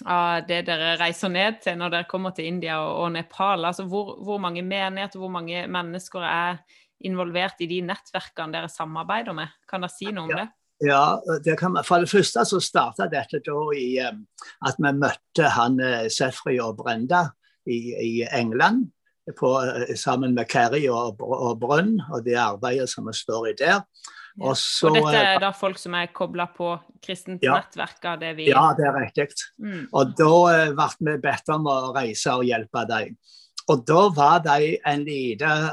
av 0.05 0.43
det 0.45 0.59
dere 0.67 0.91
reiser 1.01 1.31
ned 1.33 1.63
til 1.65 1.79
når 1.81 1.93
dere 1.95 2.09
kommer 2.11 2.35
til 2.37 2.51
India 2.51 2.75
og, 2.83 2.91
og 3.01 3.15
Nepal? 3.15 3.65
Altså 3.65 3.87
hvor, 3.89 4.19
hvor 4.21 4.37
mange 4.43 4.61
menigheter, 4.61 5.17
hvor 5.17 5.33
mange 5.33 5.63
mennesker 5.73 6.27
er 6.29 6.59
involvert 7.07 7.63
i 7.65 7.69
de 7.71 7.79
nettverkene 7.87 8.53
dere 8.53 8.69
samarbeider 8.69 9.33
med? 9.37 9.55
Kan 9.65 9.87
dere 9.87 9.95
si 9.95 10.11
noe 10.11 10.27
om 10.27 10.35
det? 10.35 10.45
Ja, 10.85 11.17
det 11.41 11.55
kan, 11.57 11.79
For 11.89 12.05
det 12.05 12.13
første 12.13 12.45
så 12.45 12.61
starta 12.61 13.07
dette 13.09 13.41
da 13.41 13.61
i 13.73 13.97
at 14.05 14.77
vi 14.77 14.93
møtte 15.01 15.49
han 15.55 15.81
Sefri 16.13 16.59
og 16.61 16.77
Brenda 16.83 17.23
i, 17.65 17.79
i 17.97 18.13
England. 18.29 18.91
På, 19.35 19.57
sammen 19.99 20.37
med 20.37 20.47
Kerry 20.47 20.85
og, 20.87 21.19
og 21.19 21.57
Brønn 21.59 21.97
og 22.13 22.21
det 22.23 22.37
arbeidet 22.39 22.87
som 22.93 23.09
står 23.11 23.49
i 23.51 23.55
der. 23.59 23.81
Og, 24.37 24.53
så, 24.59 24.91
og, 24.91 24.99
dette 24.99 25.23
er 25.33 25.41
da 25.41 25.49
folk 25.57 25.81
som 25.81 25.97
er 25.97 26.11
kobla 26.15 26.45
på 26.53 26.75
kristent 27.05 27.45
ja, 27.45 27.57
nettverk? 27.57 27.99
Det 28.21 28.35
vi... 28.37 28.51
Ja, 28.51 28.69
det 28.77 28.85
er 28.85 28.99
riktig. 28.99 29.27
Mm. 29.63 29.87
Og 29.97 30.13
da 30.19 30.31
eh, 30.53 30.75
ble 30.77 31.15
vi 31.15 31.17
bedt 31.25 31.53
om 31.55 31.69
å 31.73 31.77
reise 31.97 32.37
og 32.37 32.45
hjelpe 32.45 32.85
dem. 32.91 33.17
Og 33.73 33.83
da 33.89 34.03
var 34.15 34.43
de 34.45 34.77
en 34.87 35.05
liten 35.07 35.71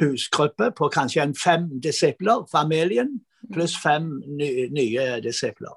husgruppe 0.00 0.72
på 0.74 0.88
kanskje 0.92 1.26
en 1.26 1.36
fem 1.36 1.68
disipler, 1.82 2.46
familien, 2.50 3.18
pluss 3.52 3.76
mm. 3.76 3.82
fem 3.84 4.08
nye, 4.40 4.68
nye 4.74 5.06
disipler. 5.22 5.76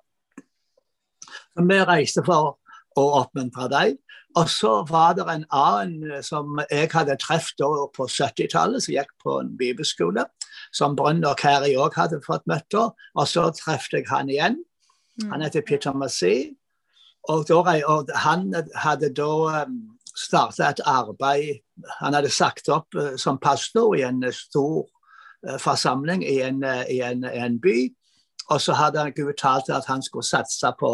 Så 1.28 1.68
vi 1.68 1.84
reiste 1.86 2.24
for 2.26 2.56
å 2.98 3.06
oppmuntre 3.20 3.68
dem. 3.74 4.00
Og 4.38 4.50
så 4.50 4.86
var 4.90 5.16
det 5.18 5.26
en 5.26 5.46
annen 5.52 6.24
som 6.24 6.60
jeg 6.70 6.90
hadde 6.94 7.18
truffet 7.18 7.64
på 7.96 8.06
70-tallet, 8.06 8.84
som 8.84 8.94
gikk 8.94 9.10
på 9.24 9.40
en 9.42 9.56
bibelskole 9.58 10.26
som 10.76 10.96
Brønn 10.96 11.26
og 11.26 11.38
Kari 11.42 11.74
òg 11.80 11.98
hadde 11.98 12.22
fått 12.26 12.46
møtt. 12.50 12.76
Og 12.78 13.28
så 13.28 13.48
treffet 13.58 14.00
jeg 14.00 14.10
han 14.12 14.30
igjen. 14.30 14.60
Mm. 15.22 15.32
Han 15.32 15.42
heter 15.42 15.66
Peter 15.66 15.94
Massey. 15.94 16.54
Og, 17.30 17.50
og 17.52 18.12
han 18.16 18.54
hadde 18.76 19.10
da 19.14 19.66
um, 19.66 19.82
starta 20.16 20.70
et 20.70 20.80
arbeid 20.88 21.60
Han 22.00 22.16
hadde 22.16 22.30
sagt 22.32 22.70
opp 22.72 22.96
uh, 22.96 23.18
som 23.18 23.38
pastor 23.38 23.98
i 23.98 24.06
en 24.08 24.24
stor 24.34 24.88
forsamling 25.60 26.24
i 26.28 26.42
en, 26.44 26.64
i 26.92 27.00
en, 27.00 27.24
en 27.24 27.60
by. 27.64 27.88
Og 28.52 28.62
så 28.62 28.74
hadde 28.74 29.12
Gud 29.16 29.34
talt 29.40 29.70
at 29.72 29.86
han 29.88 30.02
skulle 30.04 30.28
satse 30.28 30.72
på 30.80 30.90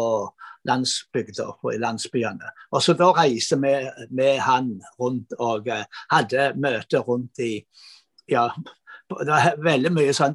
landsbygda 0.68 1.50
og 1.54 1.74
i 1.74 1.80
landsbyene. 1.82 2.54
Og 2.72 2.82
så 2.84 2.96
da 2.98 3.12
reiste 3.16 3.58
vi 3.62 3.74
med 4.10 4.40
han 4.46 4.74
rundt 5.00 5.36
og 5.38 5.70
hadde 6.12 6.50
møte 6.60 7.02
rundt 7.06 7.42
i 7.42 7.52
ja, 8.26 8.48
det 9.06 9.30
er 9.30 9.58
veldig 9.62 9.90
mye 9.94 10.12
sånn 10.16 10.34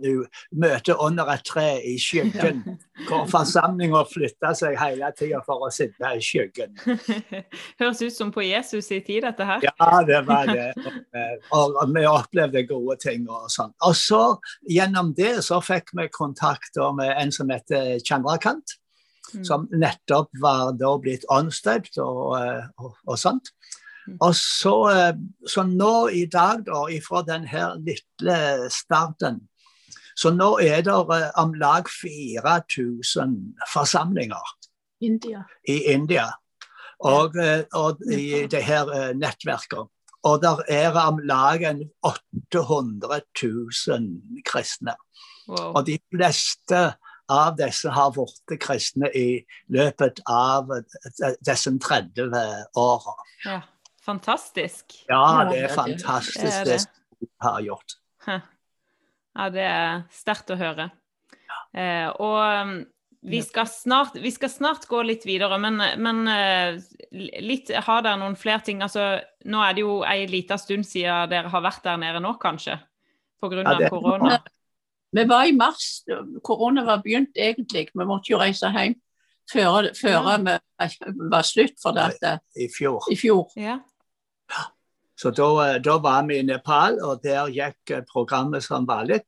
møte 0.55 0.95
under 1.03 1.27
et 1.33 1.43
tre 1.47 1.65
i 1.83 1.97
skyggen. 1.99 2.61
Hvor 3.09 3.25
forsamlinga 3.29 4.03
flytta 4.07 4.53
seg 4.55 4.77
hele 4.79 5.09
tida 5.17 5.41
for 5.43 5.65
å 5.65 5.71
sitte 5.73 6.13
i 6.15 6.21
skyggen. 6.23 6.77
Høres 7.81 8.01
ut 8.01 8.15
som 8.15 8.31
på 8.31 8.45
Jesus 8.45 8.87
i 8.95 9.01
tid, 9.03 9.25
dette 9.25 9.47
her. 9.47 9.65
Ja, 9.67 9.89
det 10.07 10.21
var 10.29 10.47
det. 10.47 10.69
Og, 11.51 11.75
og 11.75 11.91
vi 11.91 12.05
opplevde 12.07 12.63
gode 12.69 12.95
ting 13.03 13.27
og 13.27 13.49
sånn. 13.51 13.73
Og 13.87 13.97
så 13.97 14.21
gjennom 14.69 15.11
det 15.17 15.39
så 15.47 15.59
fikk 15.65 15.91
vi 15.97 16.07
kontakt 16.15 16.79
med 16.95 17.11
en 17.17 17.35
som 17.35 17.51
heter 17.51 17.97
Chandrakant. 18.05 18.77
Mm. 19.31 19.43
Som 19.47 19.67
nettopp 19.71 20.29
var 20.41 20.73
da 20.75 20.95
blitt 20.99 21.23
åndsdøpt 21.31 21.97
og, 22.03 22.35
og, 22.77 22.95
og 23.07 23.19
sånt. 23.19 23.53
Og 24.19 24.35
så, 24.35 24.75
eh, 24.89 25.15
så, 25.47 25.63
nå 25.63 26.07
i 26.07 26.25
dag, 26.25 26.65
da, 26.65 26.85
ifra 26.89 27.21
denne 27.27 27.67
lille 27.85 28.69
starten, 28.73 29.41
så 30.17 30.33
nå 30.33 30.57
er 30.59 30.83
det 30.85 30.97
eh, 31.15 31.29
om 31.39 31.53
lag 31.53 31.89
4000 31.89 33.37
forsamlinger 33.73 34.55
India. 35.01 35.45
i 35.67 35.83
India. 35.93 36.27
Og, 36.99 37.37
eh, 37.37 37.63
og 37.73 38.01
i 38.11 38.45
det 38.51 38.63
her 38.63 39.13
nettverket. 39.13 39.89
Og 40.23 40.41
der 40.41 40.59
er 40.69 40.97
om 41.01 41.17
lag 41.25 41.63
800 42.05 43.21
000 43.41 44.43
kristne. 44.45 44.93
Wow. 45.47 45.73
Og 45.75 45.87
de 45.87 45.97
fleste 46.13 46.81
av 47.31 47.55
disse 47.59 47.91
har 47.91 48.11
blitt 48.15 48.55
kristne 48.61 49.09
i 49.15 49.41
løpet 49.71 50.19
av 50.29 50.71
disse 51.41 51.75
30 51.87 52.27
årene. 52.75 53.29
Ja. 53.45 53.61
Fantastisk. 54.01 54.95
Ja, 55.07 55.45
det 55.51 55.59
er 55.67 55.73
fantastisk 55.75 56.41
det, 56.41 56.53
er 56.53 56.65
det. 56.65 56.77
det 56.79 57.27
du 57.27 57.27
har 57.45 57.59
gjort. 57.61 57.97
Ja, 58.25 59.49
det 59.53 59.67
er 59.67 60.01
sterkt 60.15 60.49
å 60.51 60.57
høre. 60.59 60.89
Eh, 61.77 62.09
og 62.19 62.39
um, 62.41 62.73
vi 63.21 63.39
skal, 63.45 63.67
snart, 63.69 64.17
vi 64.17 64.31
skal, 64.33 64.49
snart, 64.49 64.87
gå 64.89 65.03
litt 65.05 65.27
videre, 65.29 65.59
men, 65.61 65.77
men 66.01 66.23
eh, 66.27 66.79
litt, 67.45 67.69
har 67.85 68.01
dere 68.01 68.17
noen 68.19 68.35
flere 68.39 68.65
ting? 68.65 68.81
Altså, 68.81 69.21
nå 69.45 69.61
er 69.61 69.77
det 69.77 69.85
jo 69.85 69.99
ei 70.07 70.25
lita 70.29 70.57
stund 70.59 70.87
siden 70.89 71.29
dere 71.31 71.53
har 71.53 71.63
vært 71.63 71.85
der 71.85 72.01
nede 72.01 72.23
nå, 72.23 72.33
kanskje? 72.41 72.79
Pga. 73.41 73.61
Ja, 73.61 73.89
korona? 73.89 74.41
Vi 75.11 75.23
var 75.27 75.45
i 75.45 75.55
mars. 75.55 76.03
Korona 76.43 76.85
var 76.87 77.01
begynt 77.03 77.35
egentlig. 77.35 77.89
Vi 77.93 78.05
måtte 78.07 78.31
jo 78.31 78.39
reise 78.39 78.71
hjem 78.71 78.95
før, 79.51 79.91
før 79.97 80.29
ja. 80.29 80.37
vi 80.37 81.27
var 81.31 81.47
slutt 81.47 81.79
for 81.81 81.97
dette. 81.97 82.37
I 82.55 82.69
fjor. 82.71 83.09
I 83.11 83.17
fjor. 83.19 83.51
Ja. 83.59 83.79
Så 85.21 85.29
da, 85.37 85.77
da, 85.83 85.97
var 86.01 86.25
vi 86.27 86.39
i 86.39 86.45
Nepal, 86.47 86.97
og 87.05 87.21
der 87.23 87.51
gikk 87.53 87.91
eh, 87.93 88.05
programmet 88.09 88.63
som 88.65 88.87
vanlig. 88.89 89.21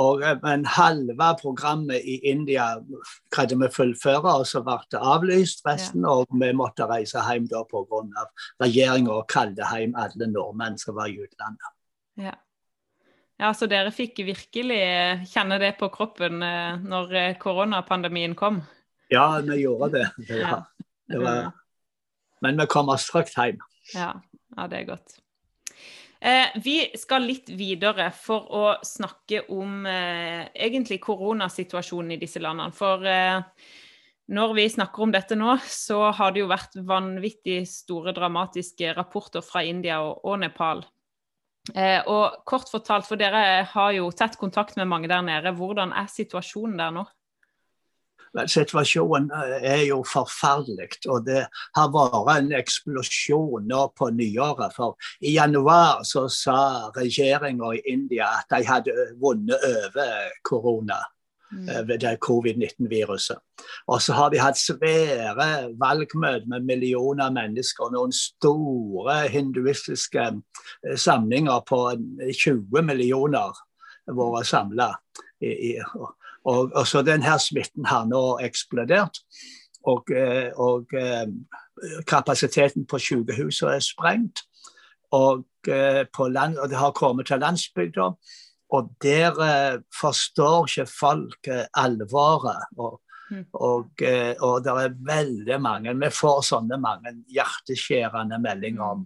Og, 0.00 0.22
eh, 0.24 0.38
men 0.42 0.64
halve 0.64 1.28
programmet 1.40 2.04
i 2.04 2.16
India 2.30 2.70
greide 3.34 3.58
vi 3.60 3.68
fullføre, 3.72 4.32
og 4.38 4.46
så 4.48 4.62
ble 4.64 4.78
det 4.94 5.02
avlyst 5.02 5.60
resten. 5.68 6.06
Ja. 6.06 6.14
Og 6.16 6.40
vi 6.40 6.52
måtte 6.56 6.88
reise 6.88 7.20
hjem 7.28 7.50
da 7.52 7.64
pga. 7.68 8.24
regjeringa 8.62 9.20
kalte 9.28 9.68
hjem 9.74 9.96
alle 9.96 10.30
nordmenn 10.32 10.78
som 10.80 10.96
var 10.96 11.12
i 11.12 11.20
utlandet. 11.20 11.72
Ja. 12.16 12.32
Ja, 13.36 13.52
så 13.54 13.68
dere 13.68 13.92
fikk 13.92 14.22
virkelig 14.24 14.80
kjenne 15.28 15.58
det 15.60 15.74
på 15.80 15.90
kroppen 15.92 16.40
når 16.40 17.36
koronapandemien 17.42 18.34
kom? 18.38 18.62
Ja, 19.12 19.28
vi 19.44 19.60
gjorde 19.60 19.90
det. 19.98 20.06
det, 20.28 20.40
var, 20.42 20.64
det 21.12 21.20
var, 21.20 21.52
men 22.40 22.58
vi 22.60 22.66
kom 22.72 22.88
oss 22.94 23.06
trygt 23.10 23.36
hjem. 23.36 23.60
Ja, 23.94 24.10
ja 24.56 24.66
det 24.72 24.80
er 24.80 24.90
godt. 24.94 25.18
Eh, 26.20 26.48
vi 26.64 26.78
skal 26.96 27.26
litt 27.28 27.50
videre 27.52 28.08
for 28.16 28.48
å 28.50 28.64
snakke 28.86 29.44
om 29.52 29.84
eh, 29.86 30.48
egentlig 30.54 30.98
koronasituasjonen 31.04 32.16
i 32.16 32.20
disse 32.20 32.40
landene. 32.42 32.72
For 32.74 33.04
eh, 33.06 33.42
når 34.32 34.54
vi 34.56 34.64
snakker 34.72 35.04
om 35.04 35.12
dette 35.14 35.36
nå, 35.38 35.58
så 35.68 36.08
har 36.16 36.32
det 36.32 36.42
jo 36.42 36.50
vært 36.50 36.78
vanvittig 36.88 37.60
store 37.68 38.16
dramatiske 38.16 38.94
rapporter 38.96 39.44
fra 39.44 39.62
India 39.62 40.00
og, 40.02 40.24
og 40.24 40.40
Nepal. 40.42 40.82
Eh, 41.74 42.00
og 42.06 42.42
kort 42.46 42.70
fortalt, 42.70 43.06
for 43.08 43.18
dere 43.18 43.66
har 43.72 43.92
jo 43.96 44.10
tett 44.14 44.38
kontakt 44.38 44.76
med 44.78 44.88
mange 44.90 45.10
der 45.10 45.24
nede. 45.26 45.54
Hvordan 45.56 45.94
er 45.96 46.10
situasjonen 46.12 46.78
der 46.78 46.94
nå? 46.94 47.06
Situasjonen 48.46 49.30
eh, 49.32 49.64
er 49.72 49.82
jo 49.88 50.02
forferdelig. 50.06 51.00
Og 51.08 51.24
det 51.26 51.46
har 51.78 51.90
vært 51.94 52.30
en 52.36 52.52
eksplosjon 52.60 53.66
nå 53.70 53.82
på 53.96 54.10
nyåret. 54.14 54.76
For 54.76 54.96
i 55.24 55.36
januar 55.38 56.04
så 56.06 56.26
sa 56.32 56.60
regjeringa 56.96 57.74
i 57.74 57.84
India 57.96 58.30
at 58.40 58.50
de 58.52 58.62
hadde 58.68 59.10
vunnet 59.22 59.70
over 59.72 60.32
korona. 60.46 61.00
Mm. 61.52 61.68
Eh, 61.68 61.82
det 62.00 62.18
covid-19-viruset. 62.26 63.38
Og 63.86 64.02
så 64.02 64.12
har 64.12 64.30
de 64.30 64.40
hatt 64.42 64.58
svære 64.58 65.48
valgmøter 65.78 66.48
med 66.50 66.66
millioner 66.66 67.30
mennesker. 67.30 67.92
Noen 67.92 68.12
store 68.12 69.28
hinduistiske 69.30 70.26
eh, 70.26 70.96
samlinger 70.96 71.62
på 71.68 71.80
20 72.42 72.82
millioner 72.82 73.54
vært 74.06 74.46
samla. 74.46 74.92
Og, 76.46 76.70
og 76.74 76.84
så 76.86 77.02
denne 77.02 77.38
smitten 77.42 77.86
har 77.90 78.06
nå 78.06 78.38
eksplodert. 78.46 79.22
Og, 79.86 80.10
eh, 80.10 80.50
og 80.58 80.94
eh, 80.94 81.26
kapasiteten 82.06 82.86
på 82.86 82.98
sykehusene 82.98 83.76
er 83.76 83.84
sprengt. 83.84 84.42
Og, 85.14 85.46
eh, 85.68 86.06
land, 86.30 86.58
og, 86.58 86.68
det 86.68 86.78
har 86.78 86.90
kommet 86.90 87.26
til 87.26 87.38
landsbygda. 87.38 88.10
Og 88.74 88.88
der 89.02 89.36
forstår 89.94 90.66
ikke 90.66 90.86
folk 90.90 91.50
alvoret. 91.78 92.64
Og, 92.82 92.96
mm. 93.30 93.44
og, 93.54 94.02
og 94.42 94.56
det 94.64 94.72
er 94.72 94.96
veldig 95.06 95.58
mange 95.62 95.94
Vi 96.00 96.10
får 96.10 96.40
sånne 96.48 96.78
mange 96.82 97.12
hjerteskjærende 97.30 98.40
meldinger 98.42 98.96
om, 98.96 99.04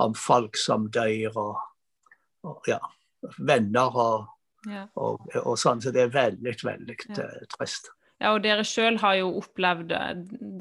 om 0.00 0.16
folk 0.16 0.56
som 0.56 0.88
dør, 0.88 1.36
og, 1.36 1.60
og 2.48 2.70
ja, 2.72 2.80
venner 3.38 3.92
og 3.92 4.30
ja. 4.70 4.86
Og, 4.96 5.54
sånn, 5.60 5.82
så 5.82 5.92
det 5.94 6.06
er 6.06 6.14
veldig, 6.14 6.54
veldig 6.64 6.96
ja. 6.96 7.24
Eh, 7.24 7.44
trist. 7.52 7.90
Ja, 8.22 8.30
og 8.32 8.44
dere 8.44 8.64
sjøl 8.66 8.96
har 9.02 9.18
jo 9.18 9.32
opplevd 9.40 9.92
eh, 9.96 10.12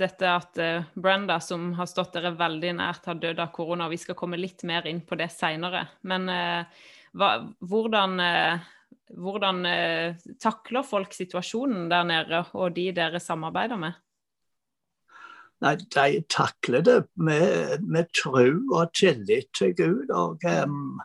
dette 0.02 0.32
at 0.32 0.60
Brenda, 1.00 1.40
som 1.44 1.72
har 1.78 1.88
stått 1.90 2.18
dere 2.18 2.34
veldig 2.40 2.74
nært, 2.82 3.08
har 3.08 3.22
dødd 3.22 3.40
av 3.44 3.54
korona. 3.56 3.88
Vi 3.92 4.02
skal 4.02 4.18
komme 4.20 4.40
litt 4.40 4.66
mer 4.68 4.88
inn 4.90 5.04
på 5.08 5.20
det 5.20 5.30
seinere. 5.34 5.86
Men 6.10 6.28
uh, 6.28 6.84
hva, 7.14 7.34
hvordan, 7.62 8.16
uh, 8.20 9.10
hvordan 9.22 9.66
takler 10.42 10.86
folk 10.88 11.14
situasjonen 11.14 11.90
der 11.92 12.08
nede, 12.10 12.46
og 12.54 12.76
de 12.76 12.90
dere 12.96 13.22
samarbeider 13.22 13.80
med? 13.80 14.00
Nei, 15.64 15.78
de 15.80 16.24
takler 16.28 16.84
det 16.84 17.00
med, 17.16 17.84
med 17.88 18.10
tro 18.12 18.44
og 18.76 18.94
tillit 18.98 19.48
til 19.56 19.76
Gud. 19.78 20.10
og 20.12 20.44
um... 20.44 21.00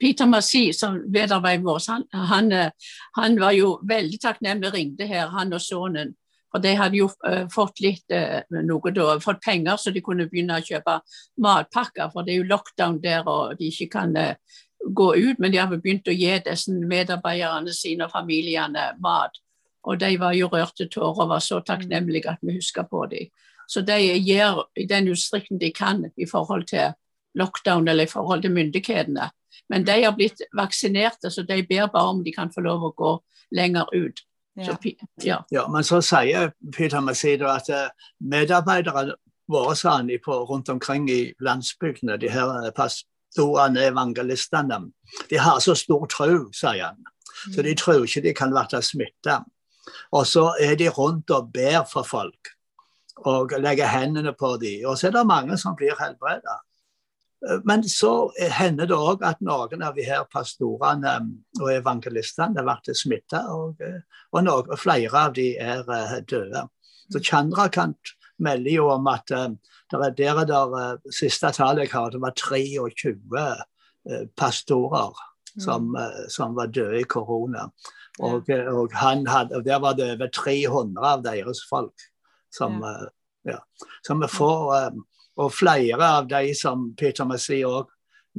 Peter 0.00 0.26
Massi, 0.26 0.72
som 0.72 0.96
medarbeideren 1.12 1.66
vår, 1.66 1.82
han, 1.90 2.06
han, 2.12 2.52
eh, 2.52 2.70
han, 3.16 3.36
var 3.40 3.52
jo 3.54 3.76
veldig 3.86 4.18
takknemlig, 4.22 4.72
ringte 4.74 5.06
her, 5.06 5.28
han 5.30 5.52
og 5.52 5.62
sønnen. 5.62 6.16
For 6.50 6.58
de 6.58 6.72
hadde 6.74 6.98
jo 6.98 7.06
uh, 7.06 7.44
fått 7.52 7.78
litt 7.84 8.10
uh, 8.10 8.40
noe 8.66 8.90
da, 8.90 9.12
fått 9.22 9.38
penger 9.44 9.76
så 9.78 9.92
de 9.94 10.00
kunne 10.02 10.26
begynne 10.26 10.56
å 10.58 10.64
kjøpe 10.66 10.96
matpakker. 11.44 12.10
For 12.10 12.26
det 12.26 12.34
er 12.34 12.40
jo 12.40 12.48
lockdown 12.50 12.98
der 13.04 13.28
og 13.30 13.54
de 13.60 13.68
ikke 13.70 13.86
kan 13.92 14.16
uh, 14.18 14.32
gå 14.86 15.16
ut. 15.16 15.38
Men 15.38 15.52
de 15.52 15.58
har 15.60 15.70
begynt 15.72 16.08
å 16.08 16.16
gi 16.16 16.32
disse 16.44 16.72
medarbeiderne 16.72 17.72
sine 17.74 18.06
og 18.06 18.14
familiene 18.14 18.90
mat. 19.02 19.40
Og 19.88 20.00
de 20.00 20.16
var 20.20 20.34
jo 20.36 20.50
rørte 20.52 20.88
tårer 20.92 21.24
og 21.24 21.30
var 21.32 21.44
så 21.44 21.60
takknemlige 21.64 22.34
at 22.34 22.42
vi 22.44 22.58
husker 22.58 22.84
på 22.88 23.06
dem. 23.10 23.30
Så 23.70 23.80
de 23.86 23.96
gjør 24.02 24.64
i 24.76 24.86
den 24.90 25.08
utstrekning 25.12 25.60
de 25.60 25.70
kan 25.72 26.04
i 26.16 26.26
forhold 26.26 26.66
til 26.68 26.92
lockdown 27.38 27.88
eller 27.88 28.04
i 28.04 28.10
forhold 28.10 28.42
til 28.42 28.52
myndighetene. 28.52 29.30
Men 29.70 29.86
de 29.86 30.02
har 30.02 30.16
blitt 30.16 30.42
vaksinerte, 30.56 31.30
så 31.30 31.42
de 31.46 31.62
ber 31.62 31.86
bare 31.86 32.10
om 32.10 32.24
de 32.24 32.32
kan 32.34 32.50
få 32.50 32.64
lov 32.66 32.88
å 32.88 32.94
gå 32.96 33.12
lenger 33.54 33.86
ut. 33.94 34.24
Ja. 34.58 34.64
Så, 34.66 34.76
ja. 35.22 35.36
ja 35.50 35.66
men 35.70 35.86
så 35.86 36.00
sier 36.02 36.50
Peter 36.74 37.00
Macedo 37.00 37.46
at 37.48 37.70
uh, 37.70 37.86
medarbeidere 38.18 39.14
våre 39.50 39.76
sa 39.76 40.00
på, 40.24 40.34
rundt 40.50 40.68
omkring 40.68 41.08
i 41.10 41.32
landsbygdene, 41.40 42.18
de 42.18 42.30
her 42.30 42.70
pastorene, 43.30 43.86
evangelistene, 43.86 44.92
de 45.30 45.36
har 45.38 45.60
så 45.60 45.74
stor 45.74 46.06
tro, 46.06 46.50
sier 46.52 46.84
han. 46.84 46.96
Så 47.54 47.62
de 47.62 47.72
mm. 47.72 47.76
tror 47.76 48.04
ikke 48.04 48.22
de 48.22 48.34
kan 48.34 48.50
bli 48.50 48.82
smitta. 48.82 49.44
Og 50.12 50.26
så 50.26 50.54
er 50.60 50.74
de 50.76 50.88
rundt 50.88 51.30
og 51.30 51.52
ber 51.52 51.84
for 51.90 52.02
folk 52.02 52.56
og 53.16 53.52
legger 53.58 53.86
hendene 53.86 54.32
på 54.32 54.56
dem. 54.56 54.86
Og 54.86 54.98
så 54.98 55.08
er 55.08 55.12
det 55.12 55.26
mange 55.26 55.56
som 55.58 55.76
blir 55.76 55.96
helbreda. 55.98 56.60
Men 57.64 57.82
så 57.88 58.30
hender 58.36 58.86
det 58.86 58.96
òg 58.96 59.22
at 59.24 59.40
noen 59.40 59.82
av 59.82 59.94
de 59.96 60.04
her 60.04 60.24
pastorene 60.32 61.14
og 61.60 61.70
evangelistene 61.72 62.64
blir 62.64 62.94
smitta, 62.94 63.46
og, 63.48 63.80
og, 64.32 64.48
og, 64.48 64.78
flere 64.78 65.16
av 65.16 65.32
de 65.34 65.54
er 65.56 65.84
uh, 65.88 66.18
døde. 66.28 66.66
Så 67.10 67.22
Chandrakant 67.24 68.12
melder 68.40 68.72
jo 68.74 68.88
om 68.92 69.08
at 69.10 69.32
uh, 69.36 69.50
der 69.90 70.04
er 70.06 70.14
der, 70.16 70.44
der 70.48 70.76
uh, 70.76 71.12
siste 71.14 71.52
tallet 71.52 71.88
jeg 71.88 71.94
har, 71.94 72.10
det 72.10 72.20
var 72.22 72.36
23 72.36 73.46
pastorer 74.36 75.18
som, 75.60 75.92
som 76.32 76.54
var 76.56 76.70
døde 76.72 77.02
i 77.02 77.04
korona. 77.04 77.66
Og, 78.18 78.48
og, 78.48 78.94
hadde, 78.96 79.56
og, 79.56 79.64
der 79.64 79.78
var 79.78 79.92
det 79.98 80.14
over 80.14 80.30
300 80.32 81.04
av 81.04 81.24
deres 81.24 81.60
folk 81.68 82.06
som 82.54 82.80
ja. 83.44 83.52
ja. 83.52 83.58
Vi 84.08 84.28
får 84.32 84.72
Og 85.40 85.52
flere 85.52 86.08
av 86.18 86.28
de 86.28 86.54
som 86.56 86.90
Peter 86.96 87.28
Messi 87.28 87.62
òg 87.64 87.88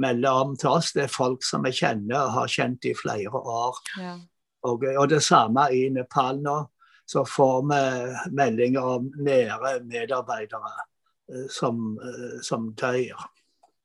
melder 0.01 0.43
om 0.43 0.53
til 0.57 0.71
oss, 0.71 0.91
det 0.95 1.05
er 1.05 1.13
folk 1.13 1.43
som 1.45 1.65
vi 1.65 1.73
kjenner 1.75 2.19
og 2.19 2.35
har 2.35 2.51
kjent 2.51 2.85
i 2.87 2.93
flere 2.97 3.31
år. 3.31 3.79
Ja. 3.99 4.13
Og, 4.67 4.85
og, 4.85 5.07
det 5.09 5.23
samme 5.25 5.67
i 5.73 5.87
Nepal 5.93 6.41
nå. 6.43 6.57
Så 7.11 7.25
får 7.27 7.61
vi 7.67 7.81
meldinger 8.39 8.87
om 8.95 9.11
nære 9.19 9.77
medarbeidere 9.83 10.71
uh, 10.71 11.45
som, 11.51 11.97
uh, 11.99 12.39
som, 12.45 12.71
dør. 12.79 13.25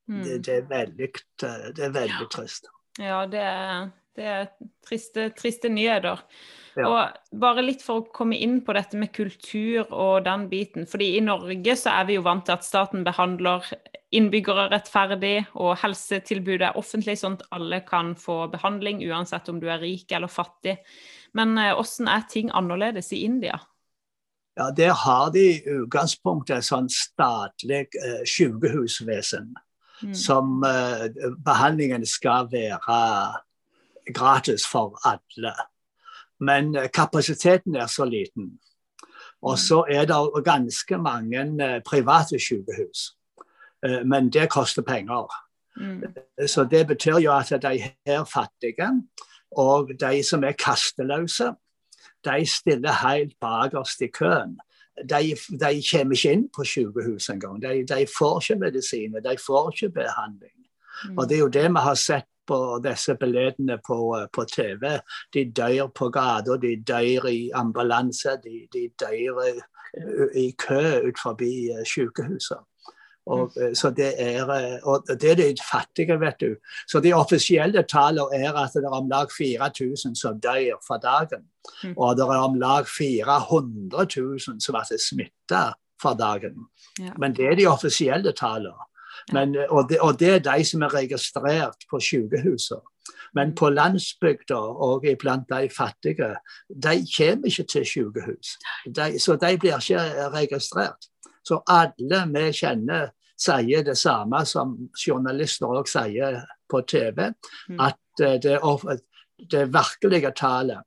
Mm. 0.06 0.23
Det, 0.23 0.40
det, 0.47 0.56
er 0.61 0.66
veldig, 0.71 1.09
det 1.75 1.88
er 1.88 1.95
veldig 1.97 2.28
trist. 2.30 2.71
Ja, 3.02 3.25
det 3.26 3.42
er 3.42 3.88
det 4.16 4.25
er 4.25 4.47
triste, 4.87 5.28
triste 5.37 5.68
nyheter. 5.68 6.23
Ja. 6.76 6.88
Og 6.88 7.40
bare 7.40 7.64
litt 7.64 7.83
for 7.85 8.00
å 8.00 8.14
komme 8.16 8.37
inn 8.40 8.59
på 8.64 8.75
dette 8.76 8.99
med 9.00 9.12
kultur 9.16 9.87
og 9.90 10.25
den 10.26 10.47
biten. 10.52 10.87
fordi 10.87 11.16
i 11.16 11.25
Norge 11.25 11.76
så 11.76 11.95
er 12.00 12.09
vi 12.09 12.16
jo 12.16 12.25
vant 12.25 12.45
til 12.47 12.56
at 12.56 12.64
staten 12.64 13.04
behandler 13.04 13.64
innbyggere 14.16 14.68
rettferdig, 14.71 15.47
og 15.54 15.76
helsetilbudet 15.82 16.71
er 16.71 16.78
offentlig, 16.78 17.19
sånn 17.21 17.36
at 17.41 17.47
alle 17.56 17.80
kan 17.84 18.15
få 18.17 18.47
behandling 18.52 19.02
uansett 19.08 19.49
om 19.52 19.60
du 19.60 19.69
er 19.69 19.82
rik 19.82 20.12
eller 20.12 20.30
fattig. 20.32 20.78
Men 21.34 21.58
eh, 21.58 21.75
hvordan 21.75 22.08
er 22.08 22.26
ting 22.30 22.50
annerledes 22.54 23.12
i 23.12 23.25
India? 23.25 23.58
Ja, 24.56 24.71
Der 24.71 24.93
har 24.93 25.30
de 25.30 25.45
i 25.52 25.62
utgangspunktet 25.82 26.65
sånn 26.65 26.89
statlig 26.89 27.86
eh, 28.00 28.23
sykehusvesen. 28.25 29.54
Mm. 30.02 30.15
Som 30.15 30.62
eh, 30.65 31.08
behandlingen 31.45 32.06
skal 32.06 32.49
være 32.52 33.00
gratis 34.12 34.67
for 34.69 34.97
alle. 35.04 35.54
Men 36.41 36.75
eh, 36.76 36.89
kapasiteten 36.89 37.76
er 37.76 37.86
så 37.86 38.04
liten. 38.04 38.58
Og 39.43 39.52
mm. 39.52 39.56
så 39.56 39.84
er 39.91 40.08
det 40.08 40.45
ganske 40.45 40.99
mange 40.99 41.41
eh, 41.65 41.80
private 41.84 42.41
sykehus. 42.41 43.17
Eh, 43.84 44.04
men 44.04 44.30
det 44.32 44.50
koster 44.50 44.82
penger. 44.82 45.28
Mm. 45.76 46.02
Så 46.49 46.65
det 46.65 46.86
betyr 46.86 47.19
jo 47.21 47.32
at 47.32 47.52
de 47.62 47.93
her 48.06 48.25
fattige 48.25 49.02
og 49.52 49.91
de 50.00 50.23
som 50.23 50.45
er 50.45 50.52
kasteløse, 50.59 51.52
de 52.25 52.47
stiller 52.47 53.09
helt 53.09 53.37
bakerst 53.41 54.00
i 54.00 54.06
køen. 54.06 54.59
De, 54.97 55.35
de, 55.61 55.82
kommer 55.91 56.17
ikke 56.17 56.32
inn 56.32 56.47
på 56.56 56.65
sykehus 56.65 57.28
engang. 57.28 57.61
De, 57.63 57.85
de 57.87 58.06
får 58.19 58.41
ikke 58.41 58.61
medisiner, 58.61 59.21
de 59.21 59.37
får 59.47 59.71
ikke 59.73 59.93
behandling. 60.00 60.56
Mm. 61.09 61.19
Og 61.19 61.28
Det 61.28 61.37
er 61.37 61.39
jo 61.39 61.49
det 61.49 61.69
vi 61.71 61.85
har 61.85 61.95
sett 61.95 62.28
på 62.47 62.80
disse 62.85 63.15
billedene 63.15 63.78
på, 63.87 64.26
på, 64.32 64.45
TV. 64.45 64.99
De 65.35 65.45
dør 65.52 65.87
på 65.87 66.09
gata, 66.09 66.56
de 66.63 66.76
dør 66.87 67.26
i 67.28 67.50
ambulanse, 67.54 68.39
de, 68.45 68.69
de 68.73 68.89
dør 69.00 69.43
i, 70.35 70.50
kø 70.59 71.09
ut 71.09 71.19
forbi 71.23 71.69
eh, 71.71 71.85
sykehuset. 71.87 72.63
Og, 73.26 73.52
mm. 73.56 73.75
så 73.75 73.91
det 73.91 74.12
er, 74.23 74.47
og 74.86 75.06
det 75.21 75.30
er 75.30 75.34
de 75.34 75.62
fattige, 75.71 76.21
vet 76.21 76.41
du. 76.41 76.54
Så 76.89 77.00
de 77.00 77.12
offisielle 77.12 77.82
tallene 77.82 78.39
er 78.39 78.54
at 78.54 78.75
det 78.75 78.84
er 78.84 78.95
om 78.95 79.08
lag 79.10 79.32
4000 79.39 80.15
som 80.17 80.41
dør 80.41 80.78
for 80.86 81.02
dagen. 81.02 81.49
Mm. 81.82 81.95
Og 81.97 82.17
det 82.17 82.23
er 82.23 82.45
om 82.45 82.54
lag 82.54 82.86
400 82.89 84.06
000 84.17 84.60
som 84.60 84.78
blir 84.78 85.02
smitta 85.08 85.65
for 86.02 86.15
dagen. 86.15 86.69
Men 87.19 87.34
det 87.36 87.47
er 87.47 87.56
de 87.58 87.67
offisielle 87.67 88.32
tallene. 88.32 88.86
Men, 89.32 89.56
eh, 89.56 89.67
og, 89.69 89.89
det, 89.89 89.99
og, 90.00 90.21
det, 90.21 90.28
er 90.28 90.39
de 90.39 90.65
som 90.65 90.82
er 90.82 90.95
registrert 90.95 91.89
på 91.91 92.00
sykehusene. 92.00 92.80
Men 93.34 93.54
på 93.54 93.69
landsbygda 93.71 94.56
og 94.56 95.04
iblant 95.06 95.49
de 95.50 95.69
fattige, 95.76 96.36
de 96.69 96.95
kommer 97.17 97.47
ikke 97.47 97.67
til 97.73 97.86
sykehus. 97.86 98.56
De, 98.86 99.21
så 99.21 99.36
de 99.36 99.58
blir 99.58 99.76
ikke 99.76 100.30
registrert. 100.34 101.08
Så 101.45 101.60
alle 101.69 102.23
vi 102.32 102.52
kjenner 102.52 103.10
sier 103.36 103.84
det 103.84 103.96
samme 103.99 104.42
som 104.49 104.75
journalister 104.96 105.68
òg 105.68 105.88
sier 105.90 106.42
på 106.70 106.82
TV, 106.88 107.30
mm. 107.68 107.80
at 107.80 108.25
eh, 108.25 108.38
det, 108.42 108.58
det 109.50 109.66
virkelige 109.75 110.32
tallet 110.36 110.82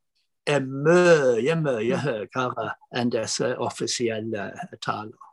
er 0.49 0.65
mye, 0.65 1.55
mye 1.55 1.95
mm. 1.95 2.03
høyere 2.05 2.73
enn 2.95 3.13
disse 3.13 3.53
offisielle 3.61 4.51
tallene. 4.81 5.25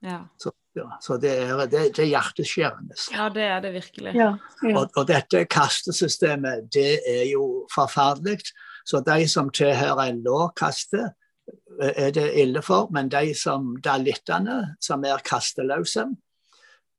Ja. 0.00 0.22
Så 0.40 0.54
ja, 0.74 0.86
så 1.02 1.16
det 1.18 1.32
er, 1.34 1.56
det, 1.66 1.80
det 1.96 2.04
er, 2.04 2.12
hjerteskjærende. 2.12 2.94
Ja, 3.10 3.24
det 3.34 3.42
er 3.42 3.60
det 3.60 3.72
virkelig. 3.74 4.12
Ja, 4.14 4.36
ja. 4.62 4.74
Og, 4.78 4.92
og, 4.94 5.08
dette 5.08 5.42
kastesystemet, 5.50 6.68
det 6.72 7.00
er 7.10 7.24
jo 7.32 7.66
forferdelig. 7.74 8.38
Så 8.86 9.02
de 9.06 9.26
som 9.28 9.50
tilhører 9.50 10.04
en 10.04 10.22
lågkaste, 10.22 11.02
kaste, 11.02 11.90
er 11.96 12.10
det 12.14 12.28
ille 12.38 12.62
for. 12.62 12.88
Men 12.94 13.10
de 13.10 13.34
som 13.34 13.74
dalittene, 13.84 14.76
som 14.80 15.04
er 15.04 15.22
kasteløse, 15.26 16.06
eh, 16.06 16.16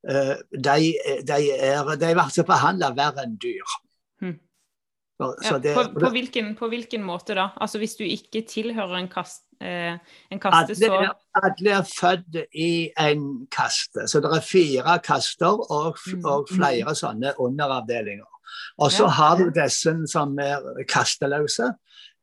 de, 0.02 0.92
de 1.22 1.38
er, 1.54 1.90
de 1.96 2.14
blir 2.14 2.46
behandla 2.46 2.90
verre 2.96 3.26
enn 3.26 3.36
dyr. 3.42 3.76
Hmm. 4.22 4.38
Så, 5.20 5.28
så 5.46 5.58
det, 5.62 5.74
på, 5.76 5.84
på, 6.00 6.10
hvilken, 6.10 6.54
på, 6.58 6.68
hvilken, 6.72 7.04
måte 7.06 7.36
da? 7.38 7.50
Altså 7.60 7.78
Hvis 7.78 7.94
du 8.00 8.04
ikke 8.04 8.42
tilhører 8.48 8.96
en 8.98 9.08
kast, 9.12 9.44
eh, 9.60 9.94
en 10.30 10.42
kaste, 10.42 10.74
så 10.74 10.90
alle, 10.90 11.12
alle 11.38 11.76
er 11.78 11.86
født 11.86 12.40
i 12.58 12.90
en 12.98 13.46
kaste. 13.52 14.08
Så 14.08 14.20
det 14.24 14.32
er 14.34 14.42
fire 14.46 14.98
kaster 15.04 15.62
og, 15.70 15.98
mm, 16.06 16.24
og 16.24 16.48
mm. 16.50 16.56
flere 16.56 16.96
sånne 16.98 17.36
underavdelinger. 17.38 18.28
Og 18.78 18.92
så 18.92 19.06
ja. 19.06 19.14
har 19.16 19.38
du 19.38 19.50
disse 19.54 19.94
som 20.10 20.34
er 20.42 20.82
kasteløse, 20.88 21.70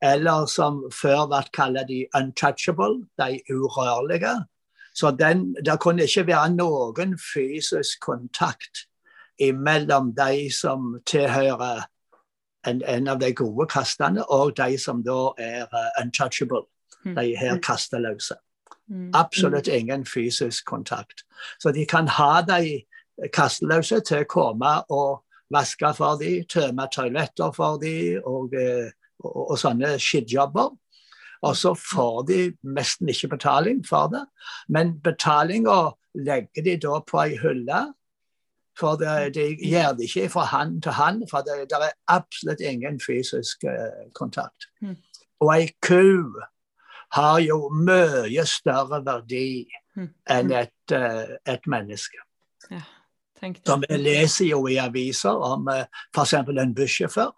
eller 0.02 0.46
som 0.50 0.82
før 0.94 1.26
ble 1.30 1.42
kalt 1.54 1.88
de 1.88 2.04
untouchable, 2.16 3.06
de 3.20 3.40
urørlige. 3.50 4.34
Så 4.94 5.10
den, 5.10 5.54
det 5.64 5.78
kunne 5.80 6.02
ikke 6.02 6.26
være 6.26 6.50
noen 6.54 7.16
fysisk 7.18 8.00
kontakt 8.02 8.86
mellom 9.40 10.12
de 10.16 10.50
som 10.52 10.98
tilhører 11.06 11.86
en, 12.66 12.82
en, 12.82 13.08
av 13.08 13.20
de 13.20 13.32
gode 13.32 13.66
kastene, 13.72 14.24
og 14.28 14.56
de 14.56 14.76
som 14.78 15.00
da 15.02 15.32
er 15.38 15.64
uh, 15.72 16.02
untouchable. 16.02 16.66
Mm. 17.04 17.14
De 17.16 17.36
her 17.36 17.58
kasteløse. 17.64 18.36
Mm. 18.90 19.10
Absolutt 19.14 19.68
ingen 19.68 20.04
fysisk 20.06 20.64
kontakt. 20.66 21.24
Så 21.60 21.72
de 21.72 21.86
kan 21.86 22.08
ha 22.08 22.42
de 22.42 22.82
kasteløse 23.32 24.00
til 24.04 24.24
å 24.24 24.28
komme 24.28 24.74
og 24.92 25.22
vaske 25.50 25.94
for 25.96 26.18
dem, 26.20 26.44
tømme 26.44 26.86
toaletter 26.92 27.54
for 27.56 27.78
dem 27.82 28.20
og, 28.26 28.54
eh, 28.54 28.90
og, 29.24 29.50
og 29.50 29.58
sånne 29.58 29.96
skittjobber. 29.98 30.74
Og 31.42 31.56
så 31.56 31.72
får 31.74 32.22
de 32.28 32.40
nesten 32.76 33.08
ikke 33.08 33.28
betaling 33.28 33.80
for 33.88 34.10
det. 34.12 34.26
Men 34.68 34.98
betalinga 35.04 35.94
legger 36.14 36.64
de 36.64 36.76
da 36.76 37.00
på 37.06 37.22
ei 37.22 37.38
hylle. 37.40 37.80
For 38.78 38.96
det, 38.96 39.34
de 39.34 39.46
gjør 39.60 39.96
det 39.98 40.08
ikke 40.08 40.28
fra 40.32 40.44
hand 40.48 40.82
til 40.82 40.92
hand, 40.96 41.26
for 41.30 41.44
det, 41.44 41.66
det 41.68 41.80
er 41.82 41.96
absolutt 42.08 42.60
ingen 42.64 43.00
fysisk 43.00 43.64
eh, 43.64 44.06
kontakt. 44.14 44.70
Mm. 44.80 44.96
Og 45.40 45.52
ei 45.56 45.68
ku 45.84 46.40
har 47.12 47.40
jo 47.42 47.68
mye 47.74 48.46
større 48.46 49.02
verdi 49.04 49.66
mm. 49.96 50.08
enn 50.30 50.54
et, 50.54 50.94
eh, 50.94 51.36
et 51.44 51.66
menneske. 51.66 52.22
Ja, 52.70 52.82
Så 53.66 53.76
vi 53.80 53.96
leser 53.96 54.46
jo 54.46 54.66
i 54.68 54.76
aviser 54.78 55.32
om 55.32 55.68
uh, 55.68 55.84
f.eks. 56.14 56.34
en 56.34 56.74
bussjåfør 56.76 57.32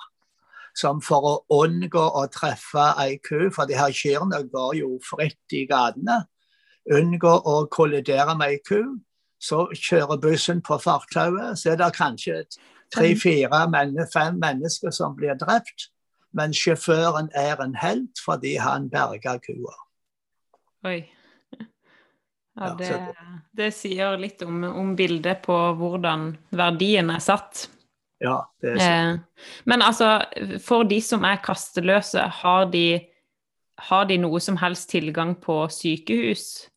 som 0.75 1.01
for 1.05 1.29
å 1.29 1.63
unngå 1.63 2.03
å 2.21 2.27
treffe 2.33 2.85
ei 3.03 3.19
ku, 3.25 3.51
for 3.55 3.69
de 3.69 3.77
her 3.77 3.93
kyrne 3.97 4.43
går 4.53 4.77
jo 4.81 4.97
fritt 5.05 5.57
i 5.57 5.67
gatene, 5.69 6.23
unngå 6.91 7.33
å 7.47 7.57
kollidere 7.71 8.37
med 8.39 8.57
ei 8.57 8.61
ku, 8.67 8.83
så 9.43 9.67
kjører 9.75 10.21
bussen 10.23 10.63
på 10.63 10.79
fortauet. 10.79 11.59
Så 11.59 11.73
er 11.73 11.81
det 11.81 11.91
kanskje 11.97 12.45
tre-fire, 12.95 13.65
fem 14.13 14.39
mennesker 14.41 14.95
som 14.95 15.17
blir 15.19 15.35
drept. 15.39 15.91
Men 16.33 16.55
sjåføren 16.57 17.29
er 17.37 17.61
en 17.61 17.75
helt 17.77 18.21
fordi 18.25 18.57
han 18.63 18.89
berga 18.93 19.39
kua. 19.43 19.77
Oi. 20.89 21.03
Ja, 22.53 22.75
det, 22.77 23.15
det, 23.57 23.71
sier 23.73 24.19
litt 24.21 24.43
om, 24.45 24.59
om 24.69 24.91
bildet 24.93 25.39
på 25.47 25.55
hvordan 25.79 26.35
verdien 26.53 27.09
er 27.09 27.23
satt. 27.25 27.63
Ja, 28.23 28.37
det 28.63 28.75
er 28.75 28.79
sant. 28.79 29.23
Eh, 29.23 29.63
men 29.65 29.83
altså, 29.83 30.21
for 30.63 30.87
de 30.87 31.01
som 31.03 31.25
er 31.27 31.41
kasteløse, 31.43 32.23
har 32.43 32.69
de, 32.71 33.01
har 33.89 34.05
de 34.07 34.19
noe 34.23 34.41
som 34.41 34.57
helst 34.63 34.91
tilgang 34.91 35.35
på 35.43 35.65
sykehus? 35.73 36.69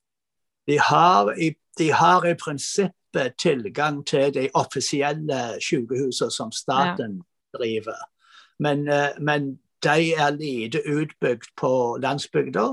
De 0.67 0.79
har, 0.81 1.29
i, 1.38 1.53
de 1.77 1.91
har 1.93 2.25
i 2.25 2.34
prinsippet 2.34 3.38
tilgang 3.38 4.01
til 4.08 4.34
de 4.34 4.49
offisielle 4.58 5.60
sykehusene 5.62 6.34
som 6.34 6.51
staten 6.51 7.21
ja. 7.21 7.60
driver. 7.60 8.01
Men, 8.60 8.88
eh, 8.89 9.13
men, 9.19 9.60
de 9.86 10.15
er 10.17 10.31
lite 10.34 10.79
utbygd 10.89 11.51
på 11.60 11.99
landsbygda. 12.01 12.63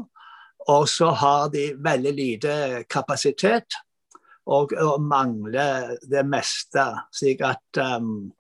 Og 0.73 0.89
så 0.89 1.11
har 1.11 1.51
de 1.53 1.73
veldig 1.77 2.13
lite 2.17 2.55
kapasitet 2.89 3.75
og, 4.47 4.73
og 4.73 5.03
mangler 5.03 5.97
det 6.09 6.23
meste. 6.25 6.87
Slik 7.13 7.43
at 7.45 7.83
um, 7.83 8.33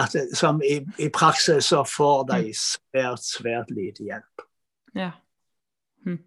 at, 0.00 0.16
som 0.36 0.62
i, 0.64 0.80
i, 0.98 1.08
praksis 1.12 1.70
så 1.72 1.84
får 1.84 2.24
de 2.32 2.38
mm. 2.48 2.54
svært, 2.56 3.26
svært 3.26 3.72
lite 3.74 4.06
hjelp. 4.08 4.44
Ja. 4.96 5.10
Hm. 6.06 6.18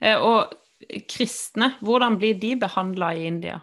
Eh, 0.00 0.16
og 0.16 0.54
kristne, 1.10 1.74
hvordan 1.84 2.18
blir 2.18 2.38
de 2.40 2.54
behandla 2.60 3.12
i 3.14 3.26
India? 3.28 3.60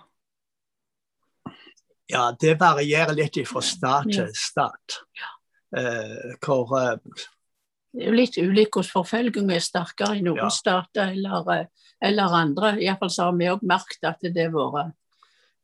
Ja, 2.11 2.29
det 2.39 2.59
varierer 2.61 3.17
litt 3.17 3.39
fra 3.49 3.63
stat 3.65 4.11
til 4.13 4.29
stat. 4.37 4.99
Eh, 5.75 6.35
hvor 6.45 6.69
eh, 6.77 6.99
Det 7.95 8.03
er 8.03 8.11
jo 8.11 8.17
litt 8.19 8.37
ulik 8.37 8.75
hvordan 8.75 8.91
forfølging 8.91 9.49
er 9.55 9.63
sterkere 9.63 10.19
i 10.19 10.21
noen 10.23 10.45
ja. 10.45 10.51
stater 10.53 11.15
eller, 11.15 11.49
eh, 11.55 11.89
eller 12.05 12.37
andre. 12.37 12.75
Iallfall 12.83 13.11
så 13.11 13.29
har 13.29 13.39
vi 13.39 13.49
òg 13.49 13.65
merket 13.65 14.05
at 14.11 14.21
det 14.21 14.49
har 14.53 14.75
vært 14.75 14.93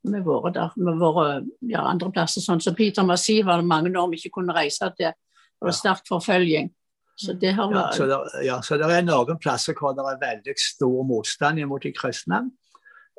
med 0.04 0.24
våre 0.26 0.52
der, 0.56 0.72
med 0.76 1.00
våre 1.02 1.42
ja, 1.70 1.84
andre 1.86 2.12
plasser. 2.14 2.44
Sånn 2.44 2.62
som 2.64 2.76
Peter 2.78 3.06
Massiv 3.06 3.46
var 3.46 3.62
det 3.62 3.70
mange 3.70 3.94
år 3.94 4.10
vi 4.12 4.22
ikke 4.22 4.40
kunne 4.40 4.56
reise 4.56 4.90
til. 4.98 5.14
Det 5.14 5.68
var 5.68 5.78
sterk 5.78 6.08
forfølging. 6.10 6.72
Så 7.22 7.36
det 7.38 7.54
har 7.54 7.70
vært... 7.70 7.94
Ja, 7.94 7.98
så 7.98 8.08
det, 8.10 8.46
ja, 8.48 8.58
så 8.66 8.80
det 8.82 8.90
er 8.90 9.06
noen 9.06 9.38
plasser 9.42 9.78
hvor 9.78 9.94
det 9.98 10.08
er 10.10 10.22
veldig 10.22 10.58
stor 10.58 11.06
motstand 11.06 11.62
mot 11.70 11.84
de 11.84 11.94
kristne. 11.94 12.42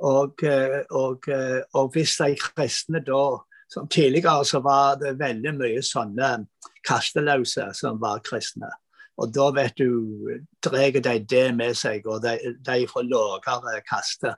Og, 0.03 0.43
eh, 0.43 0.81
og, 0.99 1.29
eh, 1.31 1.61
og 1.79 1.93
hvis 1.95 2.17
de 2.19 2.35
kristne 2.41 3.03
da 3.07 3.25
som 3.73 3.87
Tidligere 3.89 4.45
så 4.45 4.61
var 4.61 4.99
det 5.01 5.15
veldig 5.17 5.55
mye 5.57 5.81
sånne 5.81 6.43
kasteløse 6.85 7.71
som 7.73 8.01
var 8.03 8.21
kristne. 8.21 8.69
Og 9.17 9.33
da 9.33 9.47
vet 9.55 9.79
du, 9.81 10.29
drar 10.65 10.93
de 10.93 11.15
det 11.29 11.47
med 11.57 11.77
seg, 11.79 12.05
og 12.05 12.21
de, 12.25 12.35
de 12.65 12.83
får 12.91 13.09
lavere 13.09 13.81
kaste. 13.89 14.35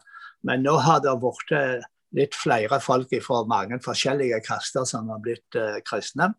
Men 0.47 0.63
nå 0.63 0.77
har 0.83 1.01
det 1.03 1.17
blitt 1.23 1.85
litt 2.15 2.37
flere 2.39 2.81
folk 2.83 3.13
fra 3.25 3.43
mange 3.51 3.81
forskjellige 3.83 4.41
kaster 4.47 4.87
som 4.89 5.11
har 5.13 5.23
blitt 5.25 5.59
uh, 5.59 5.79
kristne. 5.87 6.33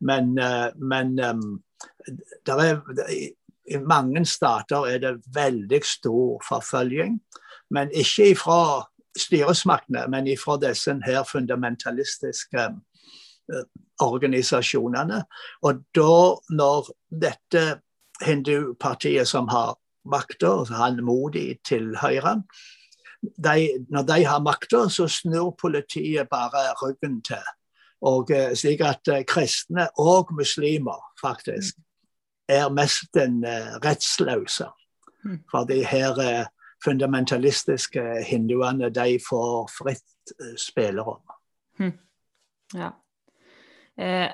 Men, 0.00 0.34
uh, 0.38 0.70
men 0.76 1.18
um, 1.20 1.62
er, 2.48 2.80
i 3.68 3.80
mange 3.84 4.24
stater 4.26 4.88
er 4.88 5.02
det 5.02 5.16
veldig 5.34 5.82
stor 5.84 6.44
forfølging. 6.48 7.18
Men 7.74 7.92
ikke 7.92 8.30
ifra 8.32 8.60
styresmaktene, 9.18 10.06
men 10.08 10.30
ifra 10.30 10.56
disse 10.62 10.94
her 11.04 11.26
fundamentalistiske 11.28 12.68
uh, 12.68 13.66
organisasjonene. 14.04 15.24
Og 15.66 15.84
da, 15.96 16.16
når 16.54 16.90
dette 17.10 17.66
hindupartiet 18.24 19.28
som 19.28 19.50
har 19.52 19.76
makta, 20.08 20.64
han 20.72 21.02
Modi 21.04 21.52
til 21.66 21.92
høyre, 22.00 22.38
de, 23.22 23.86
når 23.90 24.02
de 24.02 24.24
har 24.24 24.42
makta, 24.42 24.88
så 24.88 25.08
snur 25.08 25.56
politiet 25.60 26.28
bare 26.30 26.72
ryggen 26.82 27.22
til. 27.22 27.44
Og 28.00 28.30
eh, 28.30 28.54
Slik 28.54 28.80
at 28.80 29.08
eh, 29.08 29.24
kristne 29.26 29.88
og 29.98 30.34
muslimer 30.34 31.02
faktisk 31.20 31.74
er 32.48 32.68
mest 32.70 33.10
den 33.14 33.44
eh, 33.44 33.74
rettsløse. 33.84 34.68
Mm. 35.24 35.40
For 35.50 35.64
de 35.64 35.84
her 35.86 36.46
fundamentalistiske 36.84 38.02
hinduene 38.26 38.90
de 38.94 39.18
får 39.28 39.70
fritt 39.78 40.32
spillerom. 40.56 41.20
Mm. 41.78 41.92
Ja. 42.74 42.90
Eh, 43.98 44.30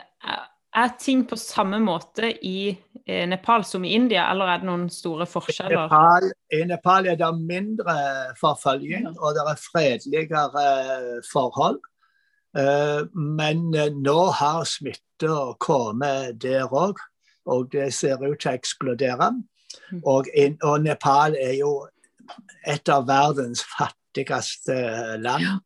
er 0.74 0.92
ting 0.98 1.24
på 1.28 1.36
samme 1.38 1.78
måte 1.82 2.30
i 2.46 2.72
eh, 3.06 3.24
Nepal 3.28 3.64
som 3.64 3.84
i 3.84 3.94
India, 3.94 4.26
eller 4.32 4.50
er 4.50 4.62
det 4.62 4.68
noen 4.68 4.86
store 4.92 5.26
forskjeller? 5.28 5.86
Nepal, 5.86 6.28
I 6.52 6.62
Nepal 6.68 7.08
er 7.12 7.18
det 7.20 7.30
mindre 7.38 7.96
forfølging, 8.40 9.10
og 9.14 9.36
det 9.36 9.44
er 9.46 9.62
fredeligere 9.62 10.64
eh, 10.64 11.18
forhold. 11.30 11.80
Eh, 12.58 13.02
men 13.14 13.66
nå 14.02 14.18
har 14.40 14.62
smitta 14.68 15.54
kommet 15.62 16.40
der 16.42 16.66
òg, 16.66 17.02
og 17.46 17.70
det 17.72 17.92
ser 17.94 18.22
ut 18.24 18.38
til 18.40 18.52
å 18.52 18.56
eksplodere. 18.58 19.32
Mm. 19.90 20.00
Og, 20.02 20.30
og 20.62 20.78
Nepal 20.82 21.36
er 21.38 21.58
jo 21.58 21.74
et 22.66 22.88
av 22.88 23.06
verdens 23.06 23.62
fattigste 23.68 24.76
land. 25.20 25.60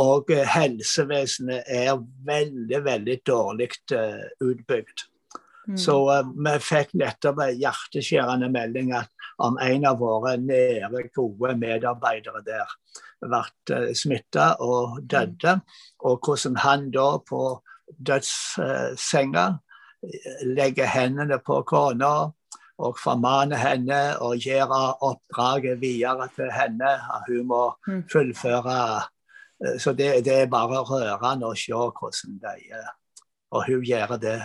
Og 0.00 0.30
eh, 0.32 0.46
helsevesenet 0.48 1.68
er 1.68 1.94
veldig, 2.26 2.82
veldig 2.84 3.16
dårlig 3.26 3.70
uh, 3.92 4.22
utbygd. 4.40 5.06
Mm. 5.68 5.76
Så 5.78 5.96
uh, 6.08 6.22
vi 6.46 6.56
fikk 6.64 6.94
nettopp 6.98 7.42
en 7.44 7.58
hjerteskjærende 7.60 8.48
melding 8.52 8.94
om 9.40 9.58
en 9.60 9.86
av 9.88 10.00
våre 10.00 10.36
nære, 10.40 11.08
gode 11.16 11.56
medarbeidere 11.60 12.44
der 12.46 12.76
ble 13.20 13.94
smitta 13.96 14.54
og 14.64 15.02
døde. 15.04 15.58
Og 16.00 16.24
hvordan 16.24 16.56
han 16.64 16.88
da 16.94 17.10
på 17.28 17.44
dødssenga 17.98 19.46
legger 20.48 20.88
hendene 20.88 21.36
på 21.44 21.60
kona 21.68 22.30
og 22.80 22.96
formaner 22.96 23.60
henne 23.60 24.00
og 24.24 24.40
gir 24.40 24.70
oppdraget 24.72 25.82
videre 25.82 26.30
til 26.32 26.48
henne. 26.54 26.94
Hun 27.28 27.48
må 27.50 27.64
mm. 27.84 28.06
fullføre 28.08 28.78
Eh, 28.80 29.10
så 29.78 29.92
det, 29.92 30.24
det, 30.24 30.36
er 30.42 30.46
bare 30.52 30.80
rørende 30.88 31.50
å 31.50 31.56
se 31.58 31.76
hvordan 31.76 32.38
de 32.40 32.70
eh, 32.72 32.92
Og 33.52 33.66
hun 33.66 33.82
gjør 33.84 34.16
det. 34.16 34.38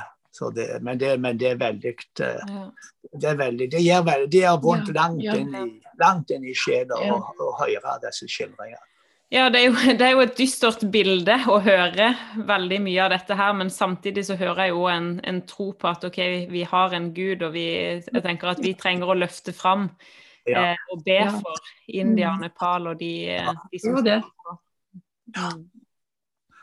det 0.55 0.65
men, 0.81 0.99
det 0.99 1.19
men, 1.19 1.37
det 1.39 1.51
er 1.53 1.61
veldig 1.61 1.93
eh, 2.19 2.41
ja. 2.49 2.65
Det 3.13 3.29
er 3.29 3.37
veldig, 3.39 3.69
det 3.71 3.83
gjør, 3.83 4.01
veldig, 4.09 4.31
det 4.31 4.41
gjør 4.41 4.59
vondt 4.61 4.89
ja, 4.89 4.95
langt, 4.97 5.23
ja, 5.23 5.35
inn 5.35 6.43
i, 6.43 6.51
i 6.51 6.55
sjela 6.57 6.99
å, 6.99 7.21
å 7.39 7.53
høre 7.61 7.95
disse 8.03 8.27
skildringene. 8.27 8.83
Ja, 9.33 9.47
det 9.49 9.61
er, 9.61 9.69
jo, 9.69 9.75
det 9.99 10.05
er, 10.05 10.11
jo, 10.13 10.25
et 10.25 10.35
dystert 10.37 10.83
bilde 10.91 11.37
å 11.47 11.61
høre 11.63 12.11
veldig 12.35 12.81
mye 12.83 13.05
av 13.05 13.15
dette 13.15 13.37
her, 13.39 13.55
men 13.57 13.71
samtidig 13.73 14.25
så 14.27 14.37
hører 14.39 14.65
jeg 14.65 14.75
jo 14.75 14.83
en, 14.91 15.09
en 15.23 15.41
tro 15.47 15.71
på 15.79 15.89
at 15.89 16.05
ok, 16.07 16.19
vi 16.51 16.65
har 16.67 16.93
en 16.97 17.09
gud, 17.15 17.47
og 17.47 17.55
vi, 17.55 17.65
jeg 18.03 18.25
tenker 18.25 18.51
at 18.51 18.61
vi 18.63 18.75
trenger 18.77 19.11
å 19.11 19.17
løfte 19.17 19.55
fram 19.55 19.87
ja. 20.45 20.73
eh, 20.73 20.85
og 20.91 21.01
be 21.07 21.19
for 21.39 21.73
India. 21.87 22.35
Nepal 22.41 22.91
og 22.91 22.99
de, 22.99 23.15
de 23.71 23.81
som 23.81 23.97
står 24.03 24.27
på. 24.27 24.59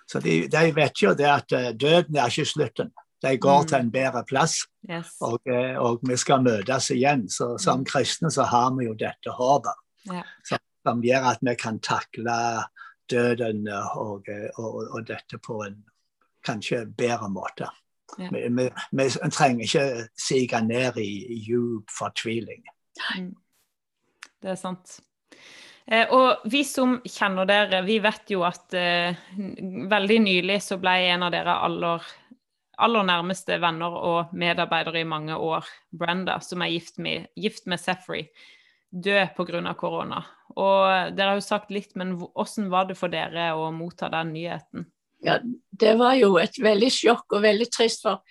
Så 0.09 0.21
de, 0.21 0.49
de, 0.49 0.73
vet 0.77 1.03
jo 1.03 1.15
det 1.17 1.29
at 1.29 1.55
uh, 1.57 1.71
døden 1.73 2.17
er 2.17 2.29
ikke 2.29 2.49
slutten. 2.49 2.93
De 3.23 3.37
går 3.39 3.63
mm. 3.63 3.69
til 3.69 3.79
en 3.79 3.93
bedre 3.93 4.25
plass, 4.27 4.57
yes. 4.91 5.15
og, 5.21 5.41
uh, 5.47 5.79
og, 5.79 6.03
vi 6.09 6.17
skal 6.19 6.43
møtes 6.43 6.91
igjen. 6.91 7.29
Så 7.31 7.57
Som 7.59 7.81
mm. 7.81 7.87
kristne 7.89 8.31
så 8.31 8.47
har 8.51 8.75
vi 8.77 8.89
jo 8.89 8.97
dette 8.99 9.33
håpet, 9.37 9.79
ja. 10.11 10.25
som, 10.49 10.61
som, 10.87 11.05
gjør 11.05 11.31
at 11.31 11.45
vi 11.47 11.55
kan 11.55 11.79
takle 11.81 12.35
døden 13.11 13.69
og, 13.69 14.29
og, 14.59 14.75
og 14.91 15.07
dette 15.07 15.39
på 15.39 15.63
en 15.67 15.79
kanskje 16.45 16.85
bedre 16.87 17.31
måte. 17.31 17.71
Ja. 18.19 18.29
Vi, 18.33 18.43
vi, 18.49 18.69
vi, 18.93 19.09
trenger 19.31 19.65
ikke 19.65 20.09
sige 20.19 20.61
ned 20.67 20.99
i, 21.01 21.41
djup 21.47 21.91
fortviling. 21.99 22.67
Mm. 23.17 23.33
Det 24.43 24.51
er 24.51 24.59
sant. 24.59 24.99
Eh, 25.87 26.07
og 26.15 26.45
vi 26.51 26.63
som 26.65 26.99
kjenner 27.05 27.49
dere, 27.49 27.83
vi 27.87 27.99
vet 28.03 28.31
jo 28.31 28.45
at 28.47 28.75
eh, 28.79 29.19
veldig 29.91 30.19
nylig 30.23 30.61
så 30.63 30.79
ble 30.83 30.95
en 31.11 31.27
av 31.27 31.33
dere 31.35 31.57
aller, 31.67 32.07
aller 32.79 33.09
nærmeste 33.09 33.59
venner 33.63 33.97
og 33.99 34.35
medarbeidere 34.39 35.03
i 35.03 35.09
mange 35.09 35.37
år, 35.37 35.67
Brenda, 35.91 36.39
som 36.45 36.63
er 36.63 36.75
gift 36.77 37.03
med, 37.03 37.29
gift 37.35 37.67
med 37.71 37.83
Sefri, 37.83 38.29
død 38.93 39.35
pga. 39.37 39.75
korona. 39.75 40.23
Og 40.53 41.17
dere 41.17 41.33
har 41.33 41.41
jo 41.41 41.45
sagt 41.45 41.71
litt, 41.73 41.97
men 41.97 42.15
hvordan 42.21 42.71
var 42.71 42.89
det 42.89 42.99
for 42.99 43.13
dere 43.13 43.53
å 43.57 43.71
motta 43.75 44.11
den 44.13 44.35
nyheten? 44.37 44.87
Ja, 45.23 45.39
Det 45.71 45.95
var 45.99 46.15
jo 46.19 46.37
et 46.39 46.59
veldig 46.59 46.91
sjokk 46.91 47.37
og 47.37 47.43
veldig 47.43 47.71
trist. 47.71 48.03
for 48.03 48.23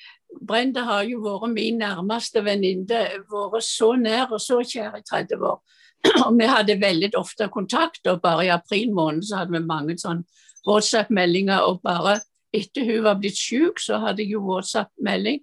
Brenda 0.42 0.84
har 0.84 1.04
jo 1.04 1.22
vært 1.24 1.54
min 1.54 1.80
nærmeste 1.80 2.44
venninne. 2.44 3.24
Vært 3.32 3.64
så 3.64 3.96
nær 3.96 4.32
og 4.32 4.40
så 4.40 4.62
kjær 4.62 5.00
i 5.00 5.04
30 5.04 5.44
år. 5.44 5.60
Og 6.26 6.38
vi 6.40 6.50
hadde 6.50 6.82
veldig 6.82 7.12
ofte 7.20 7.48
kontakt, 7.54 8.08
og 8.08 8.22
bare 8.22 8.46
i 8.46 8.54
april 8.54 8.94
måned 8.94 9.24
så 9.28 9.42
hadde 9.42 9.54
vi 9.54 9.66
mange 9.66 9.98
sånn 10.02 10.24
WhatsApp-meldinger. 10.68 11.62
Og 11.68 11.82
bare 11.86 12.20
etter 12.54 12.86
hun 12.88 13.06
var 13.06 13.20
blitt 13.22 13.38
syk, 13.38 13.80
så 13.80 14.02
hadde 14.02 14.24
jeg 14.24 14.36
jo 14.36 14.44
WhatsApp-melding 14.48 15.42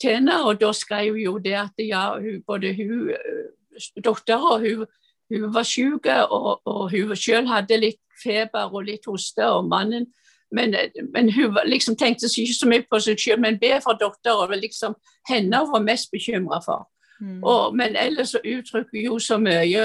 til 0.00 0.18
henne. 0.18 0.40
Og 0.44 0.60
da 0.60 0.72
skrev 0.76 1.14
hun 1.14 1.22
jo 1.22 1.38
det 1.42 1.56
at 1.60 1.82
ja, 1.82 2.08
hun, 2.18 2.42
både 2.46 2.74
hun, 2.76 3.10
eh, 3.14 3.88
dattera 4.02 4.56
og 4.56 4.66
hun, 4.66 4.86
hun 5.30 5.48
var 5.54 5.66
syk, 5.66 6.10
og, 6.30 6.66
og 6.66 6.90
hun 6.90 7.16
selv 7.16 7.50
hadde 7.50 7.80
litt 7.82 8.02
feber 8.22 8.72
og 8.72 8.86
litt 8.90 9.06
hoste. 9.06 9.46
og 9.46 9.68
mannen 9.68 10.10
men, 10.50 10.74
men, 11.12 11.32
hun 11.32 11.56
liksom 11.66 11.96
tenkte 11.96 12.28
ikke 12.30 12.54
så 12.54 12.68
mye 12.70 12.84
på 12.86 13.00
seg 13.02 13.18
selv, 13.20 13.40
men 13.42 13.58
be 13.58 13.72
for 13.82 13.98
dattera. 13.98 14.46
Liksom 14.54 14.94
henne 15.28 15.62
var 15.72 15.82
mest 15.82 16.12
bekymra 16.12 16.60
for. 16.64 16.86
Mm. 17.20 17.44
Og, 17.44 17.76
men 17.76 17.96
ellers 17.96 18.28
så 18.28 18.40
uttrykker 18.44 19.00
jo 19.00 19.18
så 19.18 19.38
mye, 19.40 19.84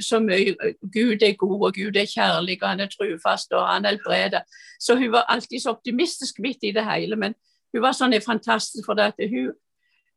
så 0.00 0.20
mye 0.20 0.54
Gud 0.82 1.22
er 1.22 1.36
god, 1.36 1.66
og 1.66 1.74
Gud 1.74 1.96
er 1.96 2.08
kjærlig, 2.08 2.58
og 2.62 2.68
han 2.68 2.80
er 2.80 2.92
trufast, 2.92 3.52
og 3.52 3.68
han 3.68 3.84
helbreder. 3.84 4.40
Så 4.80 4.96
hun 4.96 5.12
var 5.12 5.28
alltid 5.28 5.60
så 5.60 5.70
optimistisk 5.70 6.38
midt 6.38 6.62
i 6.62 6.72
det 6.72 6.84
hele. 6.84 7.16
Men 7.16 7.34
hun 7.72 7.82
var 7.82 7.96
sånn 7.96 8.16
fantastisk, 8.24 8.86
for 8.86 9.00
at 9.00 9.20
hun, 9.20 9.52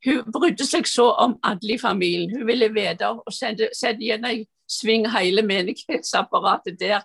hun 0.05 0.23
brydde 0.31 0.67
seg 0.67 0.87
så 0.87 1.09
om 1.25 1.37
alle 1.43 1.75
i 1.75 1.81
familien. 1.81 2.31
Hun 2.37 2.47
ville 2.47 2.71
vite 2.73 3.11
og 3.11 3.33
sette 3.33 3.97
igjen 3.99 4.25
i 4.31 4.45
sving 4.67 5.07
hele 5.11 5.43
menighetsapparatet 5.47 6.79
der 6.79 7.03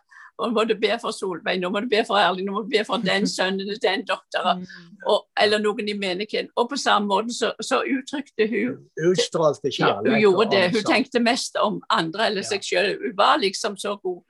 nå 0.48 0.56
må 0.56 0.64
du 0.68 0.74
be 0.80 0.96
for 1.00 1.14
Solveig, 1.14 1.60
nå 1.60 1.70
må 1.72 1.82
du 1.84 1.88
be 1.90 2.02
for 2.06 2.20
Erling, 2.20 2.46
nå 2.48 2.56
må 2.56 2.62
du 2.66 2.70
be 2.72 2.84
for 2.88 3.02
den 3.02 3.26
sønnen 3.36 3.70
og 3.70 3.80
den 3.82 4.04
datteren. 4.08 4.64
Mm. 4.64 5.14
Eller 5.44 5.62
noen 5.62 5.88
i 5.88 5.96
menigheten. 5.98 6.50
Og 6.56 6.68
på 6.70 6.78
samme 6.80 7.10
måte 7.10 7.34
så, 7.36 7.52
så 7.62 7.82
uttrykte 7.82 8.46
hun 8.50 8.78
Utstrålte 9.10 9.70
kjærlighet. 9.70 10.10
Hun 10.10 10.20
gjorde 10.20 10.50
det. 10.54 10.64
Hun 10.76 10.86
tenkte 10.88 11.22
mest 11.22 11.58
om 11.60 11.80
andre 11.90 12.28
eller 12.30 12.46
seg 12.46 12.64
sjøl. 12.66 12.94
Hun 13.02 13.16
var 13.18 13.40
liksom 13.42 13.78
så 13.80 13.96
god. 14.02 14.22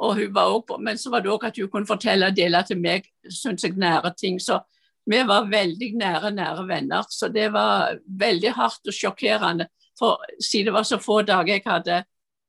Og 0.00 0.14
hun 0.16 0.34
var 0.34 0.52
også, 0.54 0.78
men 0.80 0.98
så 0.98 1.10
var 1.12 1.24
det 1.24 1.32
òg 1.32 1.48
at 1.50 1.58
hun 1.60 1.68
kunne 1.72 1.88
fortelle 1.88 2.30
og 2.30 2.36
dele 2.36 2.62
til 2.64 2.78
meg 2.80 3.08
synes 3.28 3.64
jeg, 3.66 3.76
nære 3.76 4.14
ting. 4.16 4.38
Så 4.40 4.62
vi 5.10 5.20
var 5.26 5.50
veldig 5.50 5.90
nære, 5.98 6.30
nære 6.32 6.64
venner. 6.68 7.04
Så 7.10 7.28
det 7.28 7.50
var 7.52 7.98
veldig 8.06 8.54
hardt 8.56 8.88
og 8.88 8.96
sjokkerende. 8.96 9.68
For 9.98 10.22
siden 10.40 10.70
det 10.70 10.74
var 10.78 10.88
så 10.88 10.98
få 11.02 11.20
dager 11.22 11.58
jeg 11.58 11.66
hadde 11.66 12.02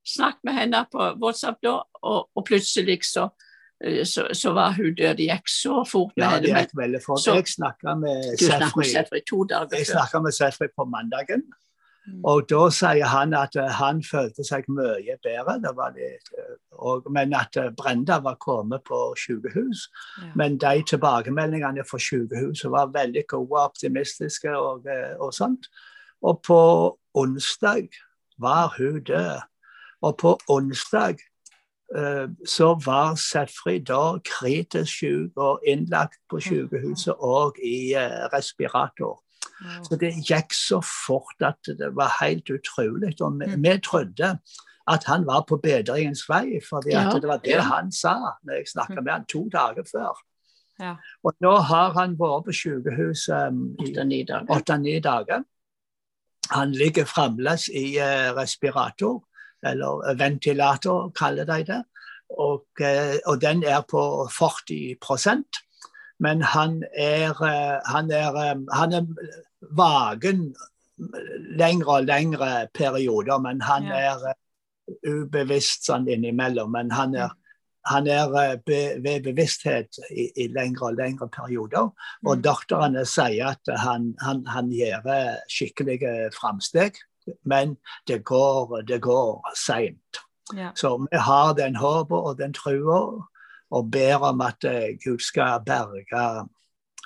snakket 0.07 0.43
med 0.43 0.53
henne 0.53 0.85
på 0.91 1.13
WhatsApp 1.21 1.61
da, 1.63 1.79
og, 2.01 2.29
og 2.35 2.45
plutselig 2.45 2.99
så, 3.05 3.29
eh, 3.83 4.05
så, 4.05 4.27
så, 4.33 4.53
var 4.53 4.73
hun 4.77 4.95
død. 4.95 5.17
Det 5.17 5.27
gikk 5.29 5.49
så 5.49 5.83
fort 5.87 6.13
ja. 6.17 6.37
Det 6.39 6.53
gikk 6.53 6.77
veldig 6.77 7.01
fort. 7.05 7.23
Så, 7.23 7.35
jeg 7.39 7.47
snakka 7.47 7.95
med 7.95 8.37
Sefri 8.37 9.21
to 9.29 9.43
dager 9.43 9.77
Jeg 9.77 9.91
snakka 9.91 10.23
med 10.23 10.37
Sefri 10.37 10.71
på 10.75 10.85
mandagen. 10.85 11.45
Mm. 12.07 12.23
Og 12.25 12.47
da 12.49 12.63
sier 12.73 13.05
han 13.05 13.35
at 13.37 13.53
uh, 13.61 13.67
han 13.77 13.99
følte 14.01 14.41
seg 14.43 14.65
mye 14.73 15.19
bedre, 15.21 15.59
litt, 15.93 16.31
uh, 16.33 16.55
og, 16.81 17.05
men 17.13 17.35
at 17.37 17.59
Brenda 17.77 18.17
var 18.25 18.39
kommet 18.41 18.81
på 18.89 19.03
sykehus. 19.21 19.85
Ja. 20.17 20.31
Men 20.35 20.57
de 20.57 20.81
tilbakemeldingene 20.89 21.85
fra 21.85 22.01
sykehuset 22.01 22.73
var 22.73 22.89
veldig 22.95 23.23
gode 23.29 23.53
og 23.53 23.69
optimistiske. 23.69 24.57
Og, 24.57 24.89
og, 25.19 25.29
sånt. 25.33 25.69
Og 26.25 26.41
på 26.41 26.59
onsdag 27.13 27.93
var 28.41 28.73
hun 28.79 29.03
død. 29.03 29.50
Og 30.01 30.17
på 30.17 30.37
onsdag 30.49 31.19
uh, 31.97 32.27
så 32.47 32.73
var 32.85 33.15
Sefri 33.21 33.79
da 33.85 34.17
kritisk 34.25 34.99
syk 34.99 35.37
og 35.37 35.67
innlagt 35.67 36.19
på 36.29 36.39
sykehuset 36.41 37.15
og 37.17 37.59
i 37.63 37.93
uh, 37.95 38.29
respirator. 38.33 39.19
Så 39.85 39.97
det 40.01 40.15
gikk 40.25 40.55
så 40.57 40.79
fort 40.81 41.43
at 41.45 41.69
det 41.77 41.91
var 41.95 42.15
helt 42.21 42.49
utrolig. 42.49 43.13
Og 43.21 43.39
vi, 43.39 43.45
mm. 43.45 43.63
vi 43.63 43.77
trodde 43.85 44.37
at 44.87 45.03
han 45.05 45.25
var 45.25 45.45
på 45.47 45.59
bedringens 45.61 46.23
vei, 46.29 46.59
for 46.69 46.81
det 46.81 47.27
var 47.27 47.43
det 47.45 47.61
han 47.61 47.91
sa 47.91 48.15
når 48.43 48.53
jeg 48.57 48.71
snakka 48.73 48.97
mm. 48.97 49.03
med 49.03 49.13
han 49.13 49.25
to 49.29 49.43
dager 49.53 49.85
før. 49.91 50.21
Ja. 50.81 50.95
Og 51.23 51.35
nå 51.45 51.55
har 51.69 51.93
han 51.93 52.17
vært 52.19 52.47
på 52.47 52.55
sykehuset 52.57 53.53
um, 53.53 53.75
i 53.85 53.91
åtte-ni 54.49 54.99
dager. 54.99 55.43
Han 56.51 56.71
ligger 56.73 57.05
fremdeles 57.05 57.67
i 57.69 57.99
uh, 58.01 58.33
respirator 58.37 59.21
eller 59.63 60.15
ventilator, 60.17 61.09
kaller 61.15 61.45
de 61.45 61.63
det. 61.67 61.81
Og, 62.39 62.65
eh, 62.81 63.17
og 63.25 63.41
den 63.41 63.63
er 63.63 63.81
på 63.89 64.27
40% 64.31 65.61
Men 66.19 66.41
han 66.41 66.83
er, 66.97 67.31
eh, 67.43 67.79
han 67.85 68.11
er, 68.11 68.35
eh, 68.37 68.59
han 68.73 68.93
er 68.93 69.05
vagen 69.71 70.55
lengre 71.57 71.95
og 71.95 72.05
lengre 72.05 72.67
perioder, 72.73 73.39
men 73.39 73.61
han 73.61 73.83
ja. 73.83 74.13
er 74.13 74.33
ubevisst 75.07 75.87
sånn 75.89 76.05
innimellom. 76.07 76.71
Men 76.71 76.91
han 76.91 77.15
er, 77.15 77.33
han 77.89 78.07
er 78.07 78.29
be, 78.61 79.01
ved 79.01 79.23
bevissthet 79.25 79.97
i, 80.11 80.29
i, 80.35 80.47
lengre 80.53 80.91
og 80.91 80.99
lengre 80.99 81.27
perioder. 81.33 81.89
Og 82.27 82.37
mm. 82.37 82.43
doktorene 82.45 83.05
sier 83.09 83.55
at 83.55 83.73
han, 83.81 84.11
han, 84.21 84.45
han 84.45 84.69
gjør 84.69 85.09
skikkelige 85.49 86.29
framsteg 86.37 87.01
men 87.45 87.77
det 88.07 88.23
går, 88.23 88.81
det 88.87 89.01
går 89.01 89.41
seint. 89.55 90.21
Ja. 90.55 90.71
Så 90.75 91.07
vi 91.11 91.17
har 91.17 91.53
den 91.53 91.75
håpet 91.75 92.17
og 92.17 92.37
den 92.37 92.53
trua 92.53 93.01
og 93.71 93.91
ber 93.91 94.23
om 94.27 94.41
at 94.41 94.63
uh, 94.67 94.91
Gud 95.03 95.19
skal 95.23 95.61
berge 95.65 96.47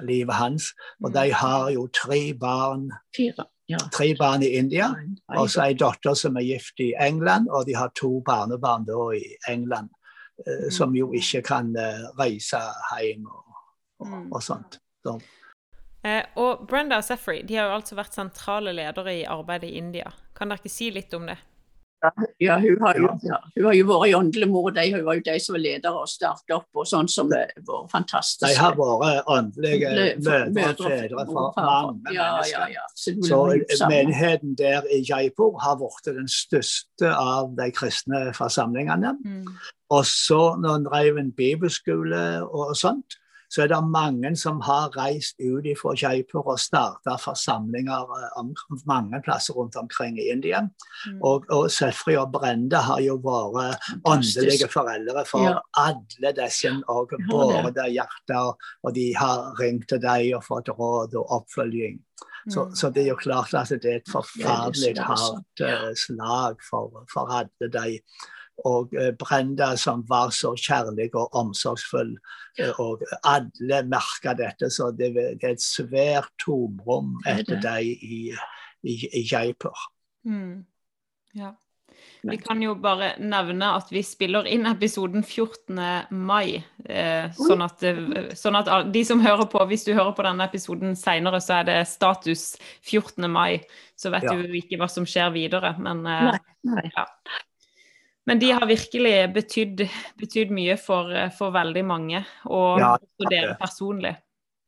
livet 0.02 0.34
hans. 0.34 0.72
Og 1.04 1.10
mm. 1.10 1.14
de 1.14 1.34
har 1.34 1.70
jo 1.70 1.88
tre 1.88 2.34
barn. 2.34 2.92
Fire. 3.16 3.46
Ja. 3.70 3.78
Tre 3.94 4.16
barn 4.20 4.44
i 4.44 4.52
India, 4.60 4.92
og 5.28 5.48
så 5.50 5.64
ei 5.64 5.74
datter 5.74 6.14
som 6.14 6.36
er 6.38 6.46
gift 6.46 6.78
i 6.86 6.92
England, 7.02 7.48
og 7.50 7.64
de 7.66 7.74
har 7.74 7.90
to 7.98 8.20
barnebarn 8.22 8.86
da 8.86 9.08
i 9.18 9.24
England, 9.50 9.90
uh, 10.46 10.68
som 10.70 10.94
jo 10.96 11.10
ikke 11.18 11.42
kan 11.42 11.72
uh, 11.74 12.04
reise 12.20 12.62
hjem 12.92 13.26
og, 13.26 13.58
og, 14.00 14.08
mm. 14.12 14.28
og 14.32 14.44
sånt. 14.44 14.78
Så. 15.02 15.18
Eh, 16.06 16.22
og 16.38 16.68
Brenda 16.70 17.00
og 17.02 17.08
Sefri 17.08 17.42
de 17.48 17.58
har 17.58 17.72
jo 17.72 17.80
altså 17.80 17.98
vært 17.98 18.14
sentrale 18.14 18.76
ledere 18.78 19.20
i 19.22 19.26
arbeidet 19.26 19.72
i 19.72 19.82
India. 19.82 20.12
Kan 20.38 20.52
dere 20.52 20.62
ikke 20.62 20.74
si 20.78 20.92
litt 20.94 21.14
om 21.18 21.26
det? 21.32 21.40
Ja, 22.38 22.60
hun 22.60 22.82
har 22.82 22.98
jo, 23.00 23.08
ja, 23.24 23.38
hun 23.56 23.66
har 23.66 23.74
jo 23.74 23.86
vært 23.90 24.16
åndelig 24.20 24.48
mor. 24.52 24.68
De 24.76 24.84
hun 24.94 25.06
var 25.08 25.18
jo 25.18 25.24
de 25.26 25.36
som 25.42 25.56
var 25.56 25.64
ledere 25.64 26.02
og 26.04 26.10
startet 26.12 26.54
opp, 26.54 26.68
og 26.78 26.86
sånn 26.86 27.10
som 27.10 27.32
det 27.32 27.42
var 27.66 27.88
fantastisk. 27.90 28.46
De 28.46 28.60
har 28.60 28.78
vært 28.78 29.32
åndelige 29.32 29.94
mødre 30.22 30.68
og 30.76 30.84
fedre 30.84 31.26
for 31.32 31.58
mange 31.58 32.14
ja, 32.14 32.28
mennesker. 32.36 32.76
Ja, 32.76 32.86
så, 32.94 33.16
så 33.80 33.90
menigheten 33.90 34.54
der 34.60 34.86
i 34.94 35.02
Jaipur 35.08 35.58
har 35.64 35.80
blitt 35.82 36.12
den 36.12 36.30
største 36.30 37.10
av 37.10 37.56
de 37.58 37.72
kristne 37.74 38.28
forsamlingene. 38.38 39.16
Mm. 39.26 39.54
Og 39.96 40.06
så 40.10 40.42
når 40.62 40.82
en 40.82 40.90
drev 40.92 41.22
en 41.22 41.34
bibelskole 41.34 42.26
og 42.46 42.76
sånt, 42.78 43.18
så 43.50 43.64
er 43.64 43.72
det 43.72 43.82
mange 43.88 44.32
som 44.40 44.62
har 44.66 44.94
reist 44.98 45.40
ut 45.40 45.68
fra 45.80 45.94
Jaipur 45.98 46.48
og 46.54 46.60
starta 46.60 47.16
forsamlinger 47.22 48.12
om, 48.40 48.54
mange 48.86 49.22
plasser 49.26 49.54
rundt 49.58 49.76
omkring 49.80 50.20
i 50.20 50.30
India. 50.32 50.62
Mm. 50.62 51.20
Og, 51.22 51.46
og 51.50 51.70
Sefri 51.72 52.18
og 52.20 52.32
Brende 52.34 52.82
har 52.88 53.02
jo 53.06 53.18
vært 53.24 53.82
åndelige 54.06 54.70
foreldre 54.72 55.26
for 55.30 55.46
ja. 55.48 55.60
alle 55.80 56.34
disse. 56.38 56.74
Og 56.92 57.14
både 57.30 57.90
hjerter, 57.92 58.56
og 58.84 58.96
de 58.96 59.10
har 59.18 59.52
ringt 59.60 59.90
til 59.90 60.02
deg 60.04 60.34
og 60.38 60.46
fått 60.46 60.72
råd 60.74 61.16
og 61.20 61.40
oppfølging. 61.40 62.02
Så, 62.50 62.66
mm. 62.66 62.76
så, 62.76 62.90
det 62.94 63.04
er 63.04 63.08
jo 63.10 63.18
klart 63.18 63.54
at 63.58 63.72
det 63.82 63.92
er 63.92 64.02
et 64.04 64.12
forferdelig 64.12 64.94
hardt 65.02 65.64
uh, 65.66 65.92
slag 65.98 66.62
for, 66.70 67.04
for 67.12 67.32
alle 67.34 67.70
de 67.74 68.00
og 68.64 68.94
eh, 68.96 69.12
Brenda 69.20 69.74
som 69.78 70.04
var 70.08 70.32
så 70.36 70.54
kjærlig 70.56 71.10
og 71.16 71.36
omsorgsfull. 71.36 72.16
Eh, 72.60 72.80
og 72.80 73.04
alle 73.28 73.82
merka 73.90 74.36
dette, 74.38 74.70
så 74.72 74.92
det, 74.96 75.12
er 75.18 75.52
et 75.52 75.64
svært 75.64 76.32
tomrom 76.42 77.18
etter 77.28 77.60
deg 77.62 77.92
i, 77.92 78.22
i, 78.88 78.96
i 79.12 79.26
Jaipur. 79.28 79.76
Mm. 80.26 80.64
Ja. 81.36 81.54
Vi 82.26 82.38
kan 82.42 82.62
jo 82.64 82.74
bare 82.82 83.12
nevne 83.22 83.68
at 83.78 83.92
vi 83.94 84.02
spiller 84.04 84.48
inn 84.50 84.66
episoden 84.66 85.22
14. 85.22 85.78
mai. 86.10 86.64
Eh, 86.86 87.28
sånn, 87.38 87.62
at, 87.62 87.84
sånn, 88.38 88.58
at, 88.58 88.72
de 88.94 89.04
som 89.06 89.22
hører 89.22 89.46
på, 89.52 89.62
hvis 89.70 89.86
du 89.86 89.94
hører 89.94 90.16
på 90.18 90.26
denne 90.26 90.48
episoden 90.50 90.96
seinere, 90.98 91.42
så 91.44 91.60
er 91.60 91.68
det 91.70 91.78
status 91.90 92.56
14. 92.88 93.28
mai. 93.30 93.62
Så 94.00 94.10
vet 94.14 94.26
ja. 94.26 94.34
du 94.34 94.58
ikke 94.58 94.80
hva 94.82 94.90
som 94.92 95.06
skjer 95.06 95.30
videre. 95.36 95.76
Men, 95.78 96.02
eh, 96.10 96.32
nei, 96.32 96.40
nei. 96.72 96.88
Ja. 96.96 97.06
Men 98.26 98.42
de 98.42 98.52
har 98.52 98.66
virkelig 98.66 99.16
betydd, 99.36 99.86
betydd 100.20 100.54
mye 100.54 100.78
for, 100.82 101.12
for, 101.38 101.54
veldig 101.56 101.84
mange, 101.86 102.24
og 102.50 102.82
ja, 102.82 102.96
for 102.98 103.34
dere 103.34 103.58
personlig. 103.60 104.16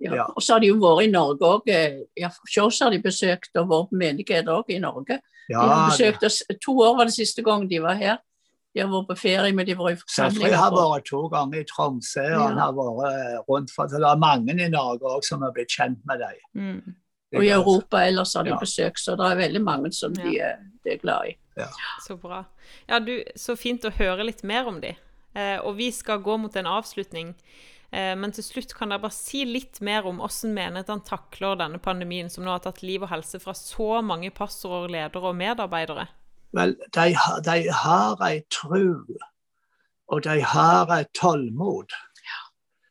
Ja. 0.03 0.27
Og 0.29 0.43
så 0.45 0.53
har 0.53 0.61
de 0.61 0.69
jo 0.69 0.77
vært 0.77 1.07
i 1.07 1.09
Norge 1.09 1.47
òg. 1.47 1.71
Eh, 1.73 2.03
ja, 2.21 2.29
Sjås 2.45 2.83
har 2.85 2.93
de 2.93 3.01
besøkt, 3.01 3.49
og 3.57 3.71
vår 3.71 3.87
menighet 3.97 4.49
òg 4.53 4.69
i 4.75 4.77
Norge. 4.83 5.19
Ja, 5.47 5.63
de 5.63 5.71
har 5.71 5.89
besøkt 5.89 6.25
oss, 6.27 6.43
To 6.65 6.75
år 6.83 6.97
var 6.99 7.09
det 7.09 7.15
siste 7.15 7.41
gang 7.45 7.65
de 7.69 7.81
var 7.81 7.97
her. 7.97 8.19
De 8.75 8.83
har 8.83 8.91
vært 8.91 9.07
på 9.09 9.17
ferie, 9.17 9.55
men 9.57 9.65
de 9.65 9.73
var 9.79 9.89
i 9.89 9.97
forsamling. 9.97 10.51
Jeg 10.51 10.59
har 10.59 10.75
vært 10.75 11.07
to 11.09 11.23
ganger 11.33 11.63
i 11.63 11.65
Tromsø, 11.65 12.27
og 12.35 12.43
han 12.43 12.61
har 12.61 12.77
vært 12.77 13.03
eh, 13.09 13.39
rundt 13.49 13.73
for 13.73 13.89
Det 13.89 14.03
er 14.05 14.21
mange 14.21 14.53
i 14.53 14.69
Norge 14.69 15.15
òg 15.15 15.25
som 15.25 15.41
har 15.41 15.55
blitt 15.55 15.73
kjent 15.73 16.03
med 16.05 16.21
dem. 16.21 16.43
Mm. 16.53 16.97
Og 17.35 17.43
i 17.43 17.49
Europa 17.51 18.03
ellers 18.05 18.35
har 18.37 18.45
de 18.45 18.53
ja. 18.53 18.59
besøkt, 18.61 19.01
så 19.01 19.17
det 19.19 19.25
er 19.25 19.41
veldig 19.41 19.63
mange 19.63 19.91
som 19.95 20.13
ja. 20.15 20.29
de, 20.29 20.69
de, 20.85 20.93
er 20.93 21.01
glad 21.01 21.31
i. 21.31 21.33
Ja. 21.57 21.69
Så 22.05 22.17
bra. 22.21 22.43
Ja, 22.85 22.99
du, 22.99 23.19
så 23.35 23.55
fint 23.59 23.85
å 23.87 23.93
høre 23.97 24.27
litt 24.27 24.43
mer 24.47 24.69
om 24.69 24.79
de. 24.83 24.93
Eh, 25.37 25.57
og 25.61 25.77
vi 25.79 25.91
skal 25.93 26.21
gå 26.25 26.37
mot 26.41 26.55
en 26.55 26.69
avslutning. 26.69 27.33
Eh, 27.91 28.13
men 28.19 28.33
til 28.35 28.45
slutt 28.45 28.73
kan 28.77 28.91
dere 28.91 29.03
bare 29.03 29.15
si 29.15 29.45
litt 29.47 29.81
mer 29.85 30.07
om 30.09 30.19
hvordan 30.21 30.55
menigheten 30.57 31.03
takler 31.07 31.59
denne 31.59 31.79
pandemien, 31.83 32.29
som 32.29 32.45
nå 32.45 32.53
har 32.53 32.63
tatt 32.65 32.83
liv 32.85 33.05
og 33.05 33.11
helse 33.13 33.41
fra 33.43 33.55
så 33.57 34.01
mange 34.05 34.31
pastorer, 34.35 34.91
ledere 34.91 35.31
og 35.31 35.37
medarbeidere? 35.39 36.07
Vel, 36.57 36.75
de, 36.95 37.09
de 37.45 37.57
har 37.83 38.21
ei 38.27 38.41
tru, 38.53 39.03
og 40.07 40.23
de 40.23 40.39
har 40.41 40.91
et 40.95 41.11
tålmod. 41.17 41.95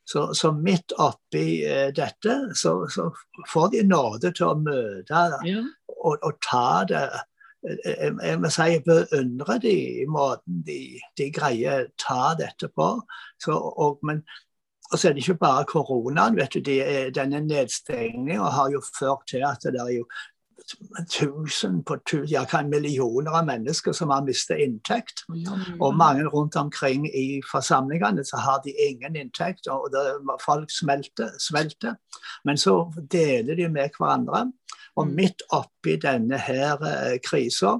Så, 0.06 0.34
så, 0.38 0.52
midt 0.52 0.92
oppi 1.02 1.64
eh, 1.66 1.88
dette, 1.90 2.34
så, 2.54 2.84
så, 2.86 3.08
får 3.50 3.72
de 3.72 3.80
nåde 3.90 4.30
til 4.38 4.52
å 4.52 4.58
møte 4.60 5.22
ja. 5.42 5.64
og, 5.96 6.20
og, 6.20 6.36
ta 6.46 6.84
det 6.86 7.00
jeg, 7.66 8.12
jeg 8.22 8.40
må 8.40 8.50
si 8.52 8.68
jeg 8.72 8.84
beundrer 8.86 9.60
de 9.62 9.76
i 10.02 10.08
måten 10.10 10.62
de, 10.66 10.80
de 11.18 11.30
greier 11.34 11.86
å 11.86 11.92
ta 12.00 12.34
dette 12.38 12.70
på. 12.72 12.90
Så, 13.42 13.56
og, 13.56 13.98
men 14.06 14.22
og 14.92 15.00
så 15.00 15.08
er 15.08 15.16
det 15.16 15.24
ikke 15.24 15.42
bare 15.42 15.66
koronaen. 15.66 16.36
vet 16.36 16.54
du, 16.54 16.60
de, 16.60 16.78
Denne 17.14 17.40
nedstengninga 17.42 18.50
har 18.54 18.70
jo 18.70 18.82
ført 18.98 19.26
til 19.30 19.42
at 19.42 19.66
det 19.66 19.82
er 19.82 19.96
jo 19.96 20.06
tusen 21.10 21.82
på 21.84 21.96
tusen, 22.08 22.28
ja, 22.30 22.44
kan 22.48 22.70
millioner 22.70 23.34
av 23.38 23.46
mennesker 23.46 23.94
som 23.94 24.10
har 24.10 24.24
mistet 24.26 24.62
inntekt. 24.64 25.24
Og 25.80 25.96
mange 25.96 26.26
rundt 26.32 26.56
omkring 26.56 27.06
i 27.06 27.40
forsamlingene 27.50 28.24
så 28.24 28.40
har 28.42 28.62
de 28.64 28.74
ingen 28.88 29.16
inntekt, 29.16 29.68
og 29.68 29.90
det, 29.94 30.04
folk 30.44 30.70
smelter, 30.72 31.34
svelter. 31.38 31.98
Men 32.44 32.58
så 32.58 32.78
deler 33.12 33.54
de 33.54 33.68
med 33.68 33.94
hverandre. 33.98 34.46
Og 34.96 35.06
mm. 35.06 35.14
midt 35.16 35.44
oppi 35.52 35.96
denne 36.00 36.38
her 36.40 36.82
eh, 36.86 37.18
krisa 37.24 37.76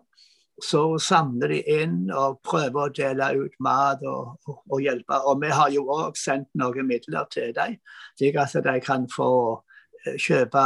så 0.63 0.99
samler 0.99 1.53
de 1.53 1.59
inn 1.83 1.97
og 2.17 2.39
prøver 2.47 2.87
å 2.87 2.93
dele 2.97 3.29
ut 3.43 3.57
mat 3.61 4.01
og, 4.09 4.37
og, 4.49 4.63
og 4.73 4.81
hjelpe. 4.81 5.19
Og 5.29 5.43
vi 5.43 5.53
har 5.53 5.73
jo 5.75 5.85
òg 5.93 6.17
sendt 6.17 6.49
noen 6.57 6.89
midler 6.89 7.29
til 7.33 7.53
dem, 7.57 7.77
slik 8.17 8.39
at 8.41 8.57
de 8.65 8.77
kan 8.85 9.05
få 9.13 9.31
eh, 10.07 10.17
kjøpe, 10.17 10.65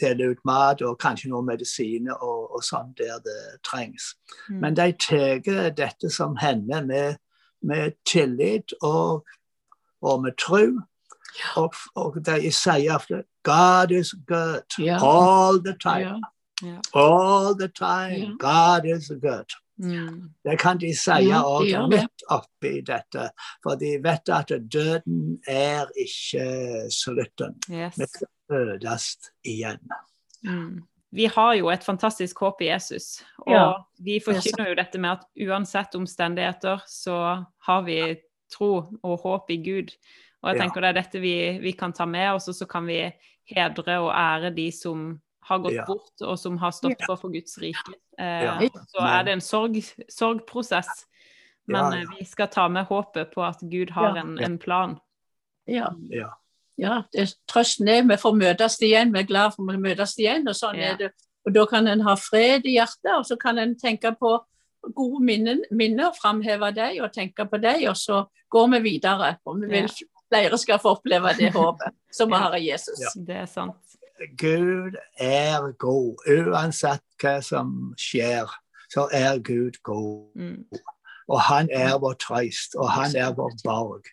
dele 0.00 0.30
ut 0.30 0.42
mat 0.46 0.82
og 0.86 0.98
kanskje 1.02 1.32
noen 1.32 1.50
medisiner 1.50 2.14
og, 2.22 2.54
og 2.54 2.66
sånn 2.66 2.94
der 2.98 3.18
det 3.26 3.40
trengs. 3.66 4.12
Mm. 4.48 4.60
Men 4.62 4.78
de 4.78 4.90
tar 5.02 5.72
dette 5.74 6.12
som 6.12 6.38
hender 6.38 6.86
med, 6.86 7.18
med 7.66 7.98
tillit 8.06 8.76
og, 8.82 9.26
og 10.06 10.22
med 10.22 10.38
tro. 10.38 10.68
Og, 11.56 11.74
og 11.94 12.16
de 12.26 12.52
sier 12.52 12.94
ofte 12.94 13.22
'God 13.42 13.90
is 13.90 14.14
good 14.26 14.78
yeah. 14.80 15.02
all 15.02 15.60
the 15.64 15.76
time'. 15.84 16.00
Yeah. 16.00 16.32
Yeah. 16.64 16.80
All 16.94 17.54
the 17.54 17.68
time. 17.68 18.16
Yeah. 18.16 18.36
God 18.38 18.86
is 18.86 19.12
good. 19.20 19.50
Mm. 19.78 20.30
Det 20.44 20.58
kan 20.58 20.78
de 20.78 20.94
si 20.96 21.28
òg 21.36 21.66
ja, 21.68 21.82
midt 21.86 22.24
oppi 22.32 22.80
dette, 22.80 23.28
for 23.62 23.76
de 23.76 23.98
vet 24.00 24.28
at 24.32 24.52
døden 24.72 25.38
er 25.46 25.84
ikke 26.00 26.88
slutten. 26.90 27.58
Yes. 27.68 27.98
Vi 27.98 28.06
skal 28.08 28.28
fødes 28.48 29.08
igjen. 29.44 29.82
Mm. 30.44 30.84
Vi 31.12 31.28
har 31.32 31.52
jo 31.54 31.68
et 31.70 31.84
fantastisk 31.84 32.38
håp 32.40 32.60
i 32.60 32.70
Jesus, 32.70 33.22
og 33.38 33.52
ja. 33.52 33.66
vi 34.04 34.16
forkynner 34.24 34.72
jo 34.72 34.78
dette 34.80 34.98
med 35.00 35.10
at 35.10 35.28
uansett 35.46 35.94
omstendigheter 35.94 36.82
så 36.88 37.44
har 37.68 37.84
vi 37.86 38.16
tro 38.52 38.72
og 39.02 39.20
håp 39.22 39.50
i 39.50 39.60
Gud. 39.60 39.92
Og 40.42 40.50
jeg 40.50 40.60
tenker 40.60 40.82
ja. 40.82 40.86
det 40.86 40.90
er 40.90 40.98
dette 41.00 41.22
vi, 41.22 41.36
vi 41.62 41.72
kan 41.78 41.94
ta 41.96 42.06
med 42.08 42.36
oss, 42.36 42.48
og 42.52 42.56
så 42.58 42.68
kan 42.70 42.86
vi 42.88 43.00
hedre 43.50 44.00
og 44.02 44.10
ære 44.12 44.52
de 44.54 44.70
som 44.74 45.14
har 45.46 45.60
gått 45.62 45.76
ja. 45.76 45.84
bort, 45.86 46.14
og 46.22 46.38
som 46.38 46.56
har 46.58 46.74
stått 46.74 47.02
på 47.06 47.16
for 47.18 47.34
Guds 47.34 47.58
rike. 47.62 47.94
Eh, 48.18 48.66
så 48.90 49.04
er 49.06 49.26
det 49.26 49.36
en 49.36 49.44
sorg, 49.44 49.78
sorgprosess. 50.10 51.06
Men 51.66 51.94
ja, 51.94 52.08
vi 52.18 52.24
skal 52.26 52.50
ta 52.50 52.66
med 52.70 52.86
håpet 52.86 53.32
på 53.34 53.42
at 53.46 53.62
Gud 53.62 53.90
har 53.94 54.18
en, 54.18 54.36
en 54.42 54.58
plan. 54.58 54.96
Ja. 55.66 55.92
ja. 56.78 56.98
Det, 57.12 57.28
trøsten 57.50 57.90
er 57.90 58.04
vi 58.06 58.18
får 58.22 58.36
møtes 58.38 58.78
igjen, 58.82 59.14
vi 59.14 59.22
er 59.22 59.30
glad 59.30 59.54
for 59.54 59.70
å 59.70 59.78
møtes 59.78 60.14
igjen. 60.18 60.46
Og 60.50 60.58
sånn 60.58 60.78
er 60.78 60.98
det. 61.00 61.12
Og 61.46 61.54
da 61.54 61.62
kan 61.70 61.86
en 61.90 62.02
ha 62.06 62.16
fred 62.18 62.66
i 62.66 62.76
hjertet, 62.76 63.12
og 63.14 63.26
så 63.26 63.38
kan 63.38 63.58
en 63.62 63.76
tenke 63.78 64.10
på 64.18 64.34
gode 64.94 65.22
minner, 65.26 65.62
minner 65.74 66.14
framheve 66.14 66.72
dem 66.74 67.00
og 67.02 67.12
tenke 67.14 67.46
på 67.50 67.58
dem, 67.62 67.86
og 67.90 67.98
så 67.98 68.24
går 68.50 68.68
vi 68.76 68.82
videre. 68.90 69.36
Og 69.46 69.62
vi 69.62 69.70
vil 69.70 69.90
flere 70.32 70.58
skal 70.58 70.80
få 70.82 70.96
oppleve 70.96 71.32
det 71.38 71.52
håpet 71.54 71.94
som 72.12 72.32
vi 72.32 72.40
har 72.42 72.56
i 72.58 72.68
Jesus. 72.70 73.00
Det 73.26 73.36
er 73.44 73.46
sant. 73.50 73.96
Gud 74.38 74.96
er 75.20 75.72
god. 75.78 76.16
Uansett 76.26 77.04
hva 77.20 77.38
som 77.44 77.94
skjer, 78.00 78.50
så 78.92 79.08
er 79.12 79.38
Gud 79.44 79.80
god. 79.82 80.30
Mm. 80.34 80.64
Og 81.28 81.40
han 81.40 81.68
er 81.74 81.98
vår 82.00 82.14
trøst, 82.22 82.76
og 82.78 82.90
han 82.90 83.16
er 83.16 83.34
vår 83.36 83.56
borg. 83.64 84.06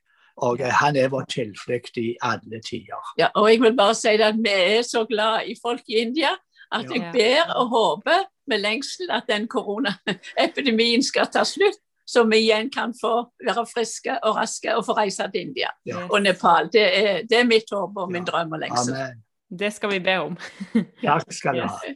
Og 0.44 0.60
han 0.60 0.96
er 0.98 1.12
vår 1.14 1.28
tilflukt 1.30 1.98
i 2.02 2.16
alle 2.22 2.60
tider. 2.66 3.14
Ja, 3.18 3.30
og 3.36 3.52
jeg 3.52 3.62
vil 3.62 3.76
bare 3.78 3.96
si 3.96 4.16
at 4.18 4.40
vi 4.42 4.54
er 4.54 4.82
så 4.82 5.06
glad 5.06 5.46
i 5.46 5.56
folk 5.62 5.84
i 5.88 6.02
India 6.02 6.34
at 6.74 6.90
jeg 6.90 7.10
ber 7.14 7.54
og 7.54 7.68
håper 7.70 8.24
med 8.50 8.64
lengsel 8.64 9.12
at 9.14 9.28
den 9.30 9.48
koronaepidemien 9.48 11.04
skal 11.06 11.30
ta 11.32 11.44
slutt, 11.46 11.78
så 12.06 12.24
vi 12.28 12.42
igjen 12.44 12.70
kan 12.74 12.94
få 12.98 13.14
være 13.46 13.66
friske 13.70 14.18
og 14.24 14.38
raske 14.38 14.76
og 14.76 14.86
få 14.88 14.96
reise 14.98 15.28
til 15.32 15.48
India 15.48 15.72
ja. 15.88 16.06
og 16.10 16.20
Nepal. 16.24 16.68
Det 16.74 16.84
er, 16.84 17.22
det 17.30 17.40
er, 17.40 17.48
mitt 17.48 17.72
håp 17.72 17.98
og 18.04 18.12
min 18.12 18.26
ja. 18.26 18.32
drøm 18.32 18.58
og 18.58 18.64
lengsel. 18.66 18.98
Amen. 18.98 19.24
Det 19.54 19.70
skal 19.74 19.94
vi 19.94 20.02
be 20.04 20.18
om. 20.20 20.38
Takk 21.04 21.34
skal 21.34 21.62
du 21.62 21.68
ha. 21.68 21.94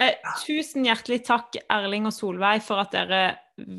Eh, 0.00 0.14
tusen 0.46 0.86
hjertelig 0.86 1.20
takk, 1.26 1.58
Erling 1.68 2.06
og 2.08 2.14
Solveig, 2.16 2.62
for 2.64 2.80
at 2.80 2.94
dere 2.94 3.22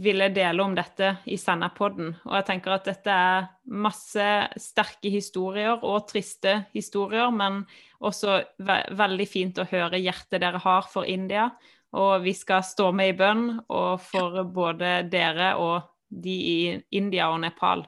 ville 0.03 0.27
dele 0.33 0.61
om 0.61 0.75
dette 0.77 1.15
i 1.25 1.39
Senderpodden. 1.41 2.11
Og 2.27 2.35
jeg 2.37 2.45
tenker 2.51 2.75
at 2.75 2.85
dette 2.85 3.13
er 3.13 3.47
masse 3.65 4.27
sterke 4.61 5.09
historier 5.09 5.81
og 5.81 6.05
triste 6.11 6.59
historier, 6.75 7.33
men 7.33 7.63
også 8.03 8.43
ve 8.61 8.77
veldig 8.93 9.27
fint 9.29 9.57
å 9.57 9.67
høre 9.71 10.01
hjertet 10.03 10.43
dere 10.43 10.61
har 10.61 10.85
for 10.91 11.09
India. 11.09 11.49
Og 11.93 12.23
vi 12.23 12.33
skal 12.33 12.63
stå 12.65 12.89
med 12.95 13.13
i 13.13 13.17
bønn 13.17 13.47
og 13.69 14.01
for 14.01 14.43
både 14.49 15.03
dere 15.11 15.53
og 15.61 15.89
de 16.09 16.33
i 16.33 16.59
India 16.97 17.29
og 17.33 17.41
Nepal. 17.43 17.85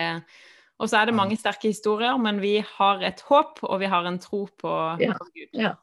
Eh, 0.00 0.20
og 0.80 0.88
så 0.88 1.00
er 1.00 1.10
det 1.10 1.16
mange 1.16 1.36
sterke 1.36 1.68
historier, 1.68 2.16
men 2.16 2.40
vi 2.40 2.58
har 2.64 3.04
et 3.04 3.20
håp, 3.28 3.60
og 3.62 3.80
vi 3.82 3.88
har 3.92 4.08
en 4.08 4.18
tro 4.20 4.46
på, 4.60 4.74
ja. 5.00 5.16
på 5.16 5.28
Gud. 5.34 5.48
Ja. 5.52 5.74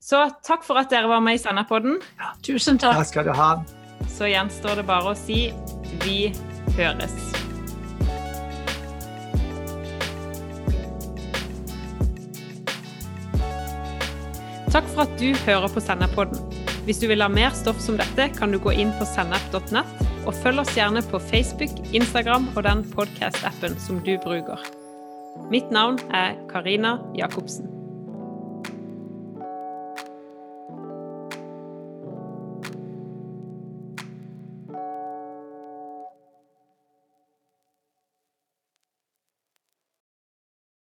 Så 0.00 0.26
takk 0.44 0.64
for 0.64 0.80
at 0.80 0.92
dere 0.92 1.10
var 1.10 1.24
med 1.24 1.36
i 1.36 1.42
Senderpodden. 1.42 2.00
Ja, 2.20 2.32
tusen 2.44 2.80
takk. 2.80 3.00
Takk 3.00 3.12
skal 3.12 3.28
du 3.28 3.34
ha. 3.36 3.50
Så 4.12 4.30
gjenstår 4.30 4.80
det 4.80 4.86
bare 4.88 5.12
å 5.12 5.18
si 5.18 5.50
vi 6.04 6.20
høres. 6.78 7.45
Takk 14.76 14.88
for 14.92 15.06
at 15.06 15.12
du 15.16 15.30
hører 15.46 15.70
på 15.72 15.80
Senderpodden. 15.80 16.36
Hvis 16.84 16.98
du 17.00 17.06
vil 17.08 17.22
ha 17.24 17.30
mer 17.32 17.54
stoff 17.56 17.78
som 17.80 17.96
dette, 17.96 18.26
kan 18.36 18.52
du 18.52 18.58
gå 18.60 18.74
inn 18.76 18.90
på 18.98 19.06
sennep.nett 19.08 20.02
og 20.28 20.36
følg 20.36 20.60
oss 20.60 20.74
gjerne 20.76 21.00
på 21.08 21.16
Facebook, 21.30 21.72
Instagram 21.96 22.50
og 22.52 22.66
den 22.66 22.82
podkast-appen 22.90 23.78
som 23.80 24.02
du 24.04 24.12
bruker. 24.20 24.60
Mitt 25.48 25.72
navn 25.72 25.96
er 26.12 26.36
Karina 26.52 26.98
Jacobsen. 27.16 27.85